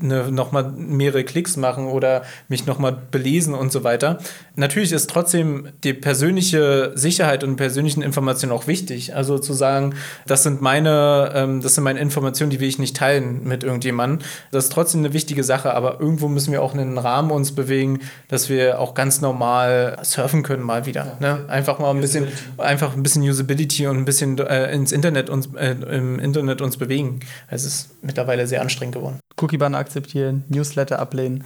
eine, 0.00 0.32
noch 0.32 0.52
mal 0.52 0.64
mehrere 0.64 1.24
Klicks 1.24 1.56
machen 1.56 1.86
oder 1.86 2.22
mich 2.48 2.66
nochmal 2.66 2.96
belesen 3.10 3.54
und 3.54 3.72
so 3.72 3.84
weiter. 3.84 4.18
Natürlich 4.54 4.92
ist 4.92 5.10
trotzdem 5.10 5.68
die 5.84 5.92
persönliche 5.92 6.92
Sicherheit 6.94 7.44
und 7.44 7.56
persönlichen 7.56 8.00
Informationen 8.00 8.52
auch 8.52 8.66
wichtig. 8.66 9.14
Also 9.14 9.38
zu 9.38 9.52
sagen, 9.52 9.94
das 10.26 10.42
sind 10.42 10.62
meine, 10.62 11.32
ähm, 11.34 11.60
das 11.60 11.74
sind 11.74 11.84
meine 11.84 12.00
Informationen, 12.00 12.50
die 12.50 12.60
will 12.60 12.68
ich 12.68 12.78
nicht 12.78 12.96
teilen 12.96 13.44
mit 13.44 13.64
irgendjemandem. 13.64 14.26
Das 14.50 14.64
ist 14.64 14.72
trotzdem 14.72 15.00
eine 15.00 15.12
wichtige 15.12 15.44
Sache, 15.44 15.74
aber 15.74 16.00
irgendwo 16.00 16.28
müssen 16.28 16.52
wir 16.52 16.62
auch 16.62 16.72
in 16.72 16.80
einen 16.80 16.98
Rahmen 16.98 17.30
uns 17.30 17.54
bewegen, 17.54 18.00
dass 18.28 18.45
wir 18.48 18.80
auch 18.80 18.94
ganz 18.94 19.20
normal 19.20 19.98
surfen 20.02 20.42
können 20.42 20.62
mal 20.62 20.86
wieder. 20.86 21.16
Ne? 21.20 21.44
Einfach 21.48 21.78
mal 21.78 21.90
ein 21.90 22.00
bisschen, 22.00 22.28
einfach 22.58 22.94
ein 22.94 23.02
bisschen 23.02 23.22
Usability 23.22 23.86
und 23.86 23.98
ein 23.98 24.04
bisschen 24.04 24.38
äh, 24.38 24.72
ins 24.72 24.92
Internet 24.92 25.30
uns, 25.30 25.48
äh, 25.54 25.72
im 25.72 26.18
Internet 26.18 26.60
uns 26.60 26.76
bewegen. 26.76 27.20
Es 27.48 27.64
ist 27.64 27.90
mittlerweile 28.02 28.46
sehr 28.46 28.60
anstrengend 28.60 28.94
geworden. 28.94 29.20
Cookie-Banner 29.40 29.78
akzeptieren, 29.78 30.44
Newsletter 30.48 30.98
ablehnen. 30.98 31.44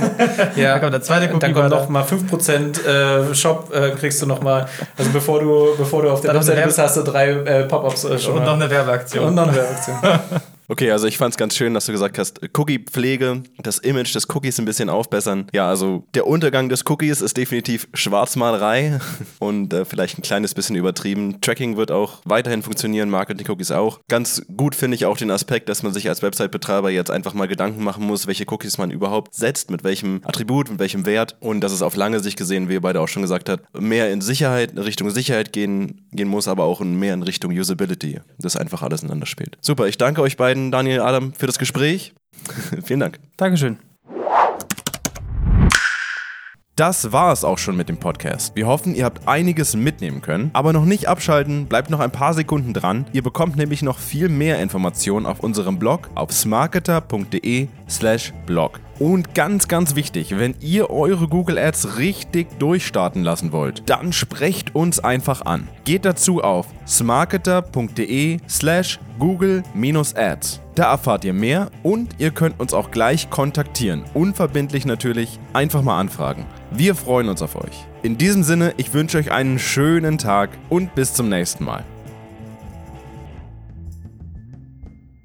ja, 0.56 0.72
dann 0.72 0.80
kommt 0.80 0.94
der 0.94 1.02
zweite 1.02 1.26
Cookie 1.26 1.38
Dann 1.40 1.54
kommt 1.54 1.70
noch 1.70 1.88
mal 1.88 2.04
5% 2.04 2.84
äh, 2.84 3.34
Shop, 3.34 3.72
äh, 3.72 3.90
kriegst 3.90 4.20
du 4.20 4.26
noch 4.26 4.42
mal. 4.42 4.68
Also 4.96 5.10
bevor 5.12 5.40
du, 5.40 5.76
bevor 5.76 6.02
du 6.02 6.10
auf 6.10 6.20
der 6.20 6.34
Webseite 6.34 6.62
bist, 6.62 6.78
hast 6.78 6.96
du 6.96 7.02
drei 7.02 7.30
äh, 7.30 7.64
Pop-Ups 7.64 8.04
äh, 8.04 8.18
schon. 8.18 8.38
Und 8.38 8.44
noch 8.44 8.54
eine 8.54 8.68
Werbeaktion. 8.68 9.26
Und 9.26 9.34
noch 9.34 9.48
eine 9.48 9.56
Werbeaktion. 9.56 9.98
Okay, 10.70 10.90
also 10.90 11.06
ich 11.06 11.16
fand 11.16 11.32
es 11.32 11.38
ganz 11.38 11.56
schön, 11.56 11.72
dass 11.72 11.86
du 11.86 11.92
gesagt 11.92 12.18
hast, 12.18 12.40
Cookie-Pflege, 12.54 13.42
das 13.56 13.78
Image 13.78 14.14
des 14.14 14.28
Cookies 14.28 14.58
ein 14.58 14.66
bisschen 14.66 14.90
aufbessern. 14.90 15.46
Ja, 15.54 15.66
also 15.66 16.04
der 16.12 16.26
Untergang 16.26 16.68
des 16.68 16.84
Cookies 16.86 17.22
ist 17.22 17.38
definitiv 17.38 17.88
Schwarzmalerei 17.94 19.00
und 19.38 19.72
äh, 19.72 19.86
vielleicht 19.86 20.18
ein 20.18 20.22
kleines 20.22 20.52
bisschen 20.52 20.76
übertrieben. 20.76 21.40
Tracking 21.40 21.78
wird 21.78 21.90
auch 21.90 22.18
weiterhin 22.26 22.62
funktionieren, 22.62 23.08
Marketing-Cookies 23.08 23.70
auch. 23.70 24.00
Ganz 24.08 24.42
gut 24.54 24.74
finde 24.74 24.96
ich 24.96 25.06
auch 25.06 25.16
den 25.16 25.30
Aspekt, 25.30 25.70
dass 25.70 25.82
man 25.82 25.94
sich 25.94 26.06
als 26.06 26.20
Website-Betreiber 26.20 26.90
jetzt 26.90 27.10
einfach 27.10 27.32
mal 27.32 27.48
Gedanken 27.48 27.82
machen 27.82 28.04
muss, 28.04 28.26
welche 28.26 28.44
Cookies 28.46 28.76
man 28.76 28.90
überhaupt 28.90 29.34
setzt, 29.34 29.70
mit 29.70 29.84
welchem 29.84 30.20
Attribut, 30.24 30.70
mit 30.70 30.80
welchem 30.80 31.06
Wert 31.06 31.38
und 31.40 31.62
dass 31.62 31.72
es 31.72 31.80
auf 31.80 31.96
lange 31.96 32.20
Sicht 32.20 32.36
gesehen, 32.36 32.68
wie 32.68 32.74
ihr 32.74 32.82
beide 32.82 33.00
auch 33.00 33.08
schon 33.08 33.22
gesagt 33.22 33.48
habt, 33.48 33.80
mehr 33.80 34.12
in 34.12 34.20
Sicherheit, 34.20 34.72
in 34.72 34.78
Richtung 34.78 35.08
Sicherheit 35.08 35.54
gehen, 35.54 36.06
gehen 36.12 36.28
muss, 36.28 36.46
aber 36.46 36.64
auch 36.64 36.80
mehr 36.80 37.14
in 37.14 37.22
Richtung 37.22 37.52
Usability, 37.52 38.20
dass 38.38 38.54
einfach 38.54 38.82
alles 38.82 39.00
ineinander 39.00 39.24
spielt. 39.24 39.56
Super, 39.62 39.86
ich 39.86 39.96
danke 39.96 40.20
euch 40.20 40.36
beiden 40.36 40.57
beiden, 40.58 40.70
Daniel, 40.70 41.00
Adam, 41.00 41.32
für 41.32 41.46
das 41.46 41.58
Gespräch. 41.58 42.12
Vielen 42.84 43.00
Dank. 43.00 43.18
Dankeschön. 43.36 43.78
Das 46.76 47.10
war 47.10 47.32
es 47.32 47.42
auch 47.42 47.58
schon 47.58 47.76
mit 47.76 47.88
dem 47.88 47.96
Podcast. 47.96 48.54
Wir 48.54 48.68
hoffen, 48.68 48.94
ihr 48.94 49.04
habt 49.04 49.26
einiges 49.26 49.74
mitnehmen 49.74 50.22
können, 50.22 50.50
aber 50.52 50.72
noch 50.72 50.84
nicht 50.84 51.08
abschalten, 51.08 51.66
bleibt 51.66 51.90
noch 51.90 51.98
ein 51.98 52.12
paar 52.12 52.34
Sekunden 52.34 52.72
dran. 52.72 53.04
Ihr 53.12 53.24
bekommt 53.24 53.56
nämlich 53.56 53.82
noch 53.82 53.98
viel 53.98 54.28
mehr 54.28 54.62
Informationen 54.62 55.26
auf 55.26 55.40
unserem 55.40 55.80
Blog 55.80 56.08
auf 56.14 56.30
smarketer.de/slash 56.30 58.32
blog. 58.46 58.78
Und 59.00 59.34
ganz, 59.34 59.66
ganz 59.66 59.96
wichtig, 59.96 60.38
wenn 60.38 60.54
ihr 60.60 60.88
eure 60.88 61.26
Google 61.26 61.58
Ads 61.58 61.98
richtig 61.98 62.46
durchstarten 62.60 63.24
lassen 63.24 63.50
wollt, 63.50 63.90
dann 63.90 64.12
sprecht 64.12 64.76
uns 64.76 65.00
einfach 65.00 65.46
an. 65.46 65.66
Geht 65.84 66.04
dazu 66.04 66.44
auf 66.44 66.68
smarketer.de 66.86 68.38
slash 68.48 69.00
Google-Ads. 69.18 70.60
Da 70.74 70.90
erfahrt 70.92 71.24
ihr 71.24 71.32
mehr 71.32 71.70
und 71.82 72.14
ihr 72.18 72.30
könnt 72.30 72.60
uns 72.60 72.72
auch 72.72 72.90
gleich 72.90 73.30
kontaktieren. 73.30 74.04
Unverbindlich 74.14 74.86
natürlich, 74.86 75.38
einfach 75.52 75.82
mal 75.82 75.98
anfragen. 75.98 76.46
Wir 76.70 76.94
freuen 76.94 77.28
uns 77.28 77.42
auf 77.42 77.56
euch. 77.56 77.86
In 78.02 78.16
diesem 78.16 78.42
Sinne, 78.42 78.74
ich 78.76 78.94
wünsche 78.94 79.18
euch 79.18 79.32
einen 79.32 79.58
schönen 79.58 80.18
Tag 80.18 80.50
und 80.68 80.94
bis 80.94 81.14
zum 81.14 81.28
nächsten 81.28 81.64
Mal. 81.64 81.84